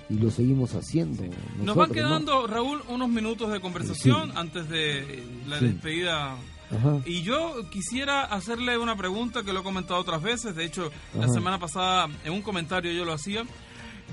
[0.09, 1.24] y lo seguimos haciendo.
[1.24, 1.93] Nos nosotros, van ¿no?
[1.93, 4.38] quedando, Raúl, unos minutos de conversación Sí.
[4.38, 5.66] antes de la Sí.
[5.68, 6.36] despedida.
[6.76, 6.99] Ajá.
[7.05, 10.55] Y yo quisiera hacerle una pregunta que lo he comentado otras veces.
[10.55, 11.34] De hecho, la Ajá.
[11.34, 13.43] semana pasada en un comentario yo lo hacía.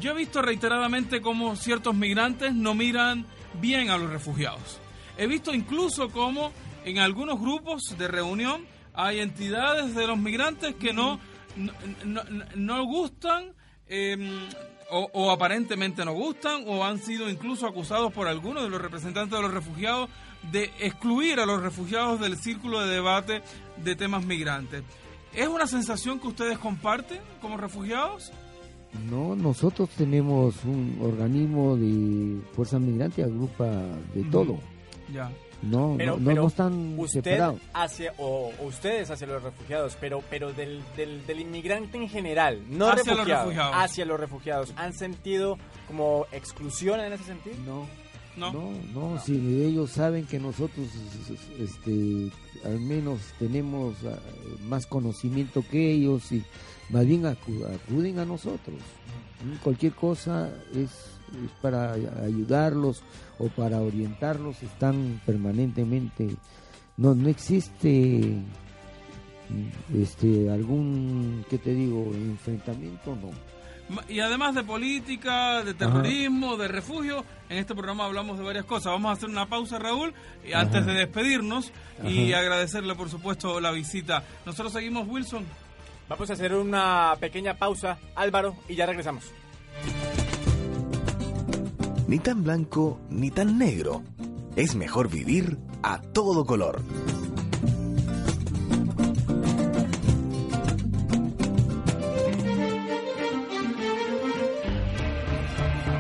[0.00, 3.26] Yo he visto reiteradamente cómo ciertos migrantes no miran
[3.61, 4.78] bien a los refugiados.
[5.18, 6.52] He visto incluso cómo
[6.84, 11.20] en algunos grupos de reunión hay entidades de los migrantes que no,
[11.56, 11.72] no,
[12.04, 12.22] no-
[12.54, 13.52] no gustan
[13.86, 14.16] eh,
[14.90, 19.36] o, o aparentemente no gustan o han sido incluso acusados por algunos de los representantes
[19.36, 20.08] de los refugiados
[20.53, 23.43] de excluir a los refugiados del círculo de debate
[23.76, 24.82] de temas migrantes.
[25.34, 28.32] ¿Es una sensación que ustedes comparten como refugiados?
[29.09, 33.66] No, nosotros tenemos un organismo de fuerza migrante, agrupa
[34.14, 34.59] de todo.
[35.12, 35.30] Ya.
[35.62, 37.61] No, Pero, no, pero no están usted separados.
[37.74, 42.62] hacia, o, o ustedes hacia los refugiados, pero, pero del, del, del inmigrante en general,
[42.70, 43.74] no Hacia los refugiados, refugiados.
[43.76, 47.57] hacia los refugiados, ¿han sentido como exclusión en ese sentido?
[47.66, 47.86] No.
[48.36, 48.52] No.
[48.52, 50.86] No, no, si ellos saben que nosotros
[51.58, 52.30] este,
[52.64, 54.18] al menos tenemos ah,
[54.68, 56.42] más conocimiento que ellos y
[56.90, 58.76] más bien acu- acuden a nosotros.
[59.62, 60.90] Cualquier cosa es,
[61.44, 63.02] es para ayudarlos
[63.38, 66.28] o para orientarlos, están permanentemente.
[66.96, 68.34] No, no existe
[69.94, 73.30] este algún, ¿qué te digo?, enfrentamiento, no.
[74.09, 78.93] Y además de política, de terrorismo, de refugio, en este programa hablamos de varias cosas.
[78.93, 80.14] Vamos a hacer una pausa, Raúl,
[80.49, 80.61] Ajá.
[80.61, 81.72] antes de despedirnos
[82.05, 84.22] y agradecerle, por supuesto, la visita.
[84.47, 85.45] Nosotros seguimos, Wilson.
[86.09, 89.24] Vamos a hacer una pequeña pausa, Álvaro, y ya regresamos.
[92.09, 94.03] Ni tan blanco ni tan negro.
[94.57, 96.82] Es mejor vivir a todo color.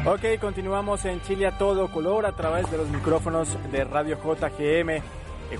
[0.06, 4.88] Ok, continuamos en Chile a todo color a través de los micrófonos de Radio JGM.
[4.90, 5.02] eh,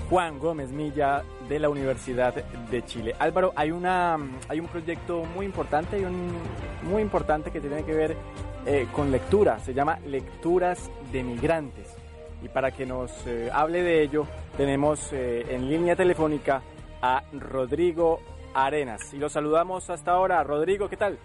[0.09, 3.15] Juan Gómez Milla de la Universidad de Chile.
[3.19, 4.17] Álvaro, hay una
[4.49, 6.33] hay un proyecto muy importante un
[6.81, 8.17] muy importante que tiene que ver
[8.65, 9.59] eh, con lectura.
[9.59, 11.95] Se llama Lecturas de Migrantes.
[12.43, 14.25] Y para que nos eh, hable de ello,
[14.57, 16.63] tenemos eh, en línea telefónica
[16.99, 18.19] a Rodrigo
[18.55, 19.13] Arenas.
[19.13, 20.43] Y lo saludamos hasta ahora.
[20.43, 21.19] Rodrigo, ¿qué tal?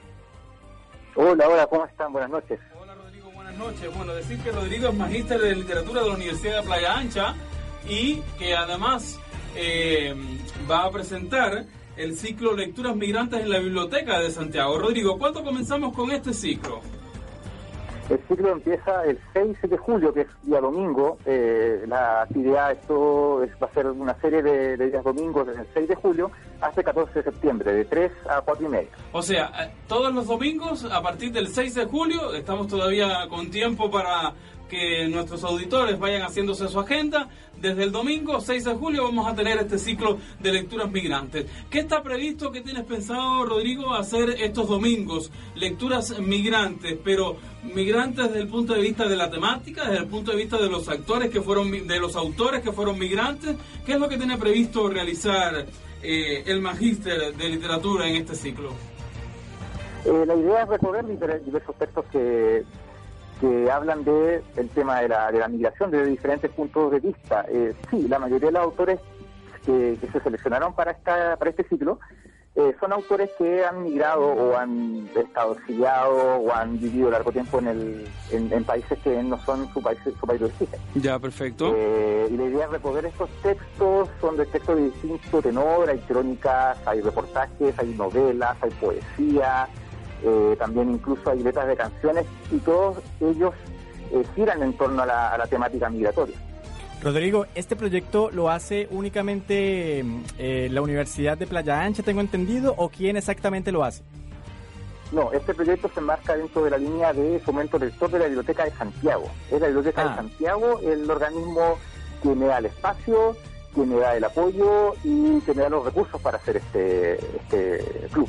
[1.15, 2.13] Hola, hola, ¿cómo están?
[2.13, 2.61] Buenas noches.
[3.57, 3.97] Buenas noches.
[3.97, 7.35] Bueno, decir que Rodrigo es magíster de literatura de la Universidad de Playa Ancha
[7.89, 9.19] y que además
[9.55, 10.15] eh,
[10.71, 11.65] va a presentar
[11.97, 14.79] el ciclo Lecturas Migrantes en la Biblioteca de Santiago.
[14.79, 16.83] Rodrigo, ¿cuándo comenzamos con este ciclo?
[18.09, 21.19] El ciclo empieza el 6 de julio, que es día domingo.
[21.27, 25.67] Eh, la actividad esto es- va a ser una serie de, días domingos desde el
[25.75, 26.31] 6 de julio
[26.61, 28.89] hasta el 14 de septiembre, de 3 a 4 y media.
[29.13, 33.51] O sea, eh, todos los domingos a partir del 6 de julio, estamos todavía con
[33.51, 34.35] tiempo para
[34.69, 37.29] que nuestros auditores vayan haciéndose su agenda.
[37.61, 41.47] Desde el domingo 6 de julio vamos a tener este ciclo de lecturas migrantes.
[41.71, 45.31] ¿Qué está previsto, qué tienes pensado, Rodrigo, hacer estos domingos?
[45.55, 47.37] Lecturas migrantes, pero
[47.75, 50.69] migrantes desde el punto de vista de la temática, desde el punto de vista de
[50.69, 53.57] los actores que fueron, de los autores que fueron migrantes.
[53.85, 55.67] ¿Qué es lo que tiene previsto realizar
[56.03, 58.71] eh, el magíster de literatura en este ciclo?
[60.05, 62.65] Eh, la idea es recorrer diver- diversos textos que,
[63.41, 67.45] que hablan de el tema de la, de la migración desde diferentes puntos de vista.
[67.49, 69.01] Eh, sí, la mayoría de los autores
[69.65, 71.99] que, que se seleccionaron para, esta, para este ciclo
[72.57, 77.59] eh, son autores que han migrado o han estado exiliados o han vivido largo tiempo
[77.59, 80.69] en, el, en, en países que no son su país, su país de origen.
[80.95, 81.75] Ya, perfecto.
[81.77, 85.99] Eh, y la idea es recorrer estos textos, son de textos de distinto tenor, hay
[85.99, 89.69] crónicas, hay reportajes, hay novelas, hay poesía,
[90.25, 93.53] eh, también incluso hay letras de canciones y todos ellos
[94.35, 96.37] giran en torno a la, a la temática migratoria.
[97.03, 100.05] Rodrigo, este proyecto lo hace únicamente
[100.39, 104.03] eh, la Universidad de Playa Ancha, tengo entendido, o quién exactamente lo hace?
[105.13, 108.65] No, este proyecto se enmarca dentro de la línea de fomento lector de la Biblioteca
[108.65, 109.31] de Santiago.
[109.53, 110.09] Es la Biblioteca Ah.
[110.09, 111.79] de Santiago el organismo
[112.23, 113.37] que me da el espacio,
[113.75, 118.09] que me da el apoyo y que me da los recursos para hacer este, este
[118.11, 118.29] club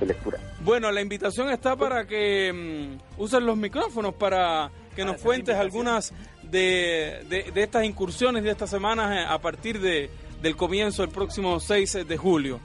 [0.00, 0.38] de lectura.
[0.60, 2.52] Bueno, la invitación está para que
[2.92, 6.12] mm, usen los micrófonos para que nos cuentes algunas
[6.50, 10.10] de, de- de estas incursiones de estas semanas eh, a partir de,
[10.42, 12.60] del comienzo el próximo 6 de julio.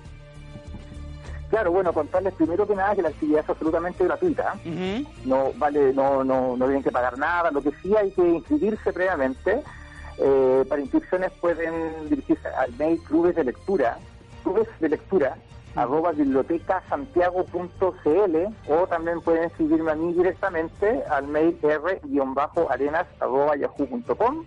[1.50, 4.56] Claro, bueno, contarles primero que nada que la actividad es absolutamente gratuita.
[5.26, 7.52] No vale, no, no, no tienen que pagar nada.
[7.52, 9.62] Lo que sí hay que inscribirse previamente.
[10.18, 13.98] Eh, para inscripciones pueden dirigirse al mail clubes de lectura,
[14.44, 15.36] clubes de lectura,
[15.76, 18.36] arroba bibliotecasantiago.cl
[18.70, 24.46] o también pueden escribirme a mí directamente al mail r-arenas arroba yahoo.com.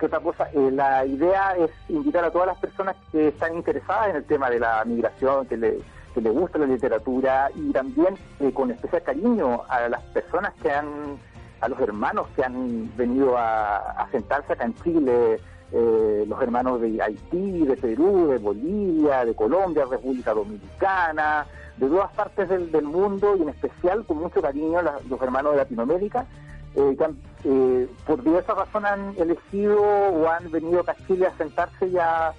[0.01, 0.49] ¿Qué otra cosa?
[0.55, 4.49] Eh, la idea es invitar a todas las personas que están interesadas en el tema
[4.49, 5.81] de la migración, que le,
[6.15, 10.71] que le gusta la literatura y también eh, con especial cariño a las personas que
[10.71, 11.19] han,
[11.65, 15.41] a los hermanos que han venido a, a sentarse acá en Chile,
[15.73, 21.47] eh, los hermanos de Haití, de Perú, de Bolivia, de Colombia, República Dominicana,
[21.79, 25.53] de todas partes del, del mundo y en especial con mucho cariño la- los hermanos
[25.53, 26.27] de Latinoamérica,
[26.77, 31.27] eh, que han, eh, por diversas razones han elegido o han venido acá a Chile
[31.27, 32.33] a sentarse y a,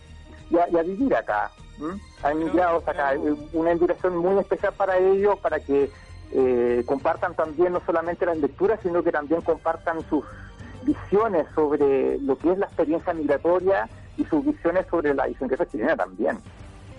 [0.51, 1.49] y a- y a vivir acá.
[1.79, 1.99] ¿m?
[2.23, 3.15] Han migrado acá.
[3.53, 5.89] Una invitación muy especial para ellos, para que
[6.33, 10.23] eh, compartan también no solamente las lecturas, sino que también compartan sus
[10.83, 15.95] visiones sobre lo que es la experiencia migratoria y sus visiones sobre la idiosincrasia chilena
[15.95, 16.37] también.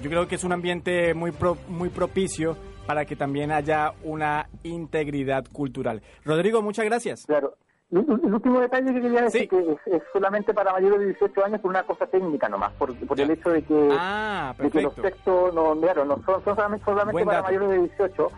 [0.03, 2.57] Yo creo que es un ambiente muy, pro- muy propicio
[2.87, 6.03] para que también haya una integridad cultural.
[6.25, 7.25] Rodrigo, muchas gracias.
[7.27, 7.55] Claro.
[7.91, 11.45] El, el último detalle que quería decir que es, es solamente para mayores de 18
[11.45, 14.83] años por una cosa técnica nomás, por, por el hecho de que, Ah, de que
[14.83, 18.29] los textos no, claro, no son, son solamente, para mayores de 18.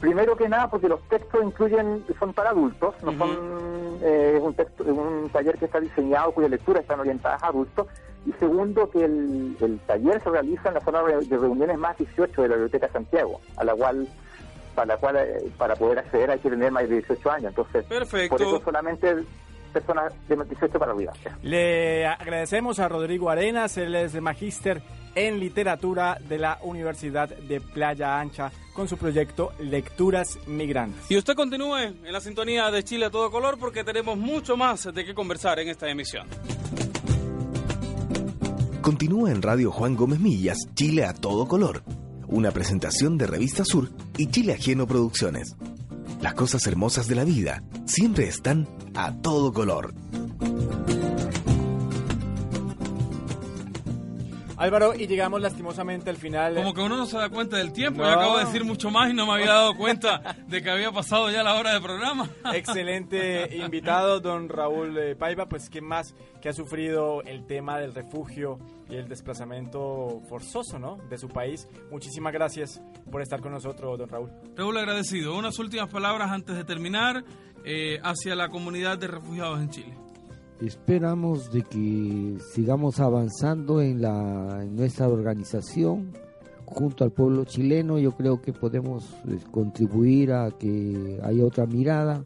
[0.00, 3.30] Primero que nada porque los textos incluyen son para adultos, no son
[4.02, 7.86] eh, un texto, un taller que está diseñado cuya lectura están orientadas a adultos.
[8.26, 11.96] Y segundo que el, el taller se realiza en la zona de de reuniones más
[11.96, 14.08] 18 de la Biblioteca Santiago, a la cual
[14.76, 17.48] para la cual eh, para poder acceder hay que tener más de 18 años.
[17.48, 18.36] Entonces, Perfecto.
[18.36, 19.16] por eso solamente
[19.72, 21.12] personas de 18 para arriba.
[21.42, 24.82] Le agradecemos a Rodrigo Arenas, él es magíster
[25.16, 31.10] en literatura de la Universidad de Playa Ancha con su proyecto Lecturas Migrantes.
[31.10, 34.84] Y usted continúe en la sintonía de Chile a todo color porque tenemos mucho más
[34.84, 36.28] de qué conversar en esta emisión.
[38.82, 41.82] Continúa en Radio Juan Gómez Millas, Chile a todo color.
[42.28, 45.56] Una presentación de Revista Sur y Chile Ajeno Producciones.
[46.20, 49.94] Las cosas hermosas de la vida siempre están a todo color.
[54.56, 56.54] Álvaro, y llegamos lastimosamente al final.
[56.54, 58.02] Como que uno no se da cuenta del tiempo.
[58.02, 58.08] No.
[58.08, 60.90] Yo acabo de decir mucho más y no me había dado cuenta de que había
[60.92, 62.28] pasado ya la hora de programa.
[62.54, 67.94] Excelente invitado, don Raúl eh, Paiva, pues quien más que ha sufrido el tema del
[67.94, 70.96] refugio y el desplazamiento forzoso, ¿no?
[71.08, 71.68] De su país.
[71.90, 72.80] Muchísimas gracias
[73.10, 74.30] por estar con nosotros, don Raúl.
[74.56, 75.36] Raúl, agradecido.
[75.36, 77.24] Unas últimas palabras antes de terminar
[77.64, 80.05] eh, hacia la comunidad de refugiados en Chile.
[80.60, 86.12] Esperamos de que sigamos avanzando en, la, en nuestra organización
[86.64, 87.98] junto al pueblo chileno.
[87.98, 92.24] Yo creo que podemos eh, contribuir a que haya otra mirada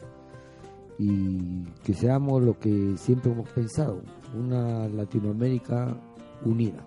[0.99, 4.03] y que seamos lo que siempre hemos pensado,
[4.35, 5.97] una Latinoamérica
[6.45, 6.87] unida.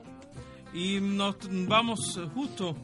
[0.74, 1.36] Y nos
[1.68, 2.76] vamos eh, justo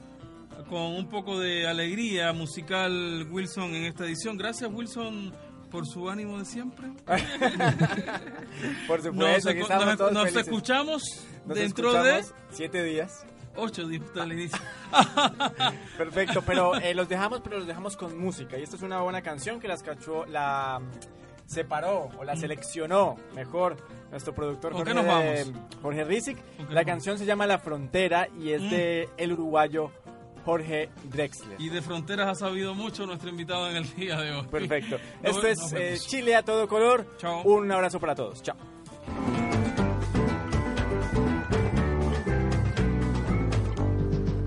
[0.69, 4.37] con un poco de alegría musical, Wilson, en esta edición.
[4.37, 5.31] Gracias, Wilson,
[5.71, 6.87] por su ánimo de siempre.
[8.87, 11.03] Por supuesto, Nos, todos escuchamos
[11.45, 13.23] Nos dentro escuchamos siete días.
[13.23, 14.57] de ocho días al inicio.
[15.97, 18.57] Perfecto, pero eh, los dejamos, pero los dejamos con música.
[18.57, 23.17] Y esta es una buena canción que las cachó, la mm, separó o la seleccionó
[23.35, 23.77] mejor
[24.11, 25.51] nuestro productor ¿Con Jorge, nos vamos?
[25.81, 26.37] Jorge Rizik.
[26.57, 28.69] ¿Con qué La canción se llama La Frontera y es Mm.
[28.69, 29.91] de el uruguayo
[30.39, 31.59] Jorge Drexler.
[31.59, 34.47] Y de fronteras ha sabido mucho nuestro invitado en el día de hoy.
[34.47, 34.97] Perfecto.
[35.23, 35.97] Nos Esto es eh.
[36.07, 37.15] Chile a todo color.
[37.17, 37.43] Chao.
[37.43, 38.41] Un abrazo para todos.
[38.41, 38.57] Chao.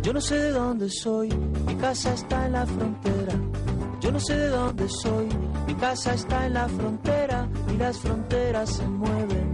[0.03, 1.29] Yo no sé de dónde soy,
[1.67, 3.35] mi casa está en la frontera.
[4.01, 5.29] Yo no sé de dónde soy,
[5.67, 9.53] mi casa está en la frontera y las fronteras se mueven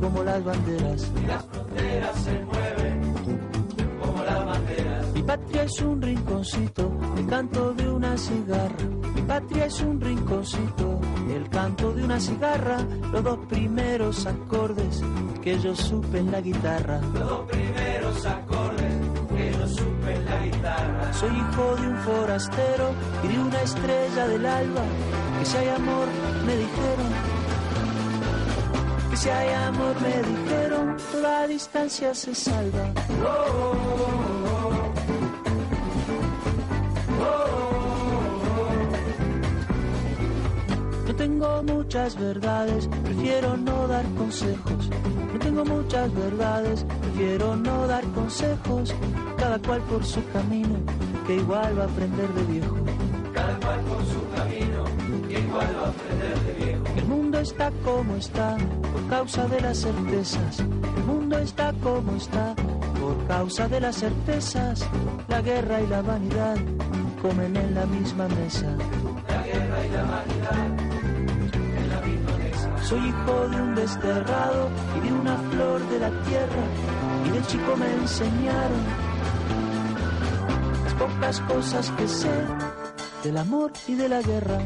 [0.00, 1.10] como las banderas.
[1.22, 2.49] Y las fronteras se mueven.
[5.20, 8.86] Mi patria es un rinconcito, el canto de una cigarra.
[9.14, 10.98] Mi patria es un rinconcito,
[11.28, 12.78] el canto de una cigarra.
[13.12, 15.02] Los dos primeros acordes
[15.42, 17.02] que yo supe en la guitarra.
[17.12, 18.94] Los dos primeros acordes
[19.36, 21.12] que yo supe en la guitarra.
[21.12, 22.90] Soy hijo de un forastero
[23.22, 24.82] y de una estrella del alba.
[25.38, 26.08] Que si hay amor,
[26.46, 27.12] me dijeron.
[29.10, 32.94] Que si hay amor, me dijeron, toda distancia se salva.
[33.22, 34.39] Oh, oh, oh.
[41.20, 44.88] Tengo muchas verdades, prefiero no dar consejos.
[45.30, 48.94] No tengo muchas verdades, prefiero no dar consejos.
[49.36, 50.78] Cada cual por su camino,
[51.26, 52.74] que igual va a aprender de viejo.
[53.34, 54.84] Cada cual por su camino,
[55.28, 56.84] que igual va a aprender de viejo.
[56.96, 58.56] El mundo está como está,
[58.90, 60.60] por causa de las certezas.
[60.60, 62.54] El mundo está como está,
[62.98, 64.88] por causa de las certezas.
[65.28, 66.56] La guerra y la vanidad
[67.20, 68.74] comen en la misma mesa.
[69.28, 70.79] La guerra y la vanidad
[72.82, 76.62] Soy hijo de un desterrado y de una flor de la tierra.
[77.26, 78.84] Y de chico me enseñaron
[80.84, 82.30] las pocas cosas que sé
[83.22, 84.58] del amor y de la guerra.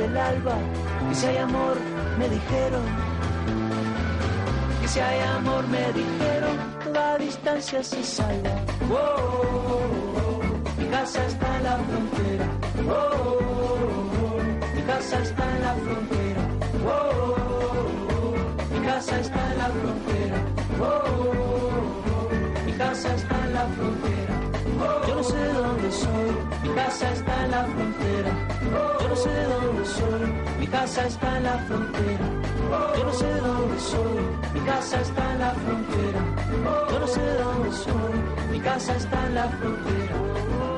[0.00, 0.56] Del alba.
[1.08, 1.76] Que si hay amor,
[2.18, 2.84] me dijeron.
[4.80, 6.56] Que si hay amor, me dijeron.
[6.84, 8.54] Toda distancia se salva.
[8.90, 9.80] Oh, oh,
[10.20, 10.80] oh.
[10.80, 12.46] Mi casa está en la frontera.
[12.88, 13.38] Oh.
[14.74, 16.42] Mi casa está en la frontera.
[16.94, 17.30] Oh.
[18.72, 20.38] Mi casa está en la frontera.
[20.80, 21.06] Oh.
[22.66, 24.34] Mi casa está en la frontera.
[25.06, 26.30] Yo no sé dónde soy,
[26.62, 27.29] mi casa está
[27.64, 28.32] frontera.
[29.00, 32.26] Yo no sé dónde soy, mi casa está en la frontera.
[32.96, 34.20] Yo no sé dónde soy,
[34.54, 36.20] mi casa está en la frontera.
[36.90, 38.14] Yo no sé dónde soy,
[38.52, 40.16] mi casa está en la frontera.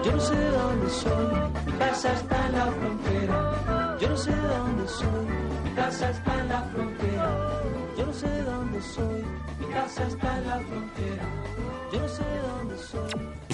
[0.04, 1.26] Yo no sé dónde soy,
[1.66, 3.98] mi casa está en la frontera.
[4.00, 5.26] Yo no sé dónde soy,
[5.64, 7.62] mi casa está en la frontera.
[7.96, 9.24] Yo no sé dónde soy,
[9.60, 11.24] mi casa está en la frontera.
[11.92, 13.51] Yo no sé dónde soy.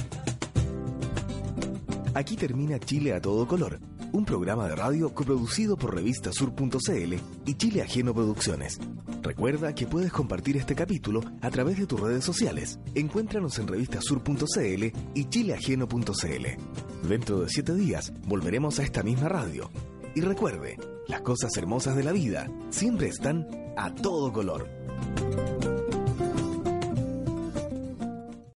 [2.19, 3.79] Aquí termina Chile a todo color,
[4.11, 7.15] un programa de radio coproducido por revistasur.cl
[7.47, 8.81] y Chile Ajeno Producciones.
[9.23, 12.81] Recuerda que puedes compartir este capítulo a través de tus redes sociales.
[12.97, 17.09] Encuéntranos en revistasur.cl y chileajeno.cl.
[17.09, 19.71] Dentro de siete días volveremos a esta misma radio.
[20.17, 23.47] Y recuerde, las cosas hermosas de la vida siempre están
[23.77, 24.67] a todo color.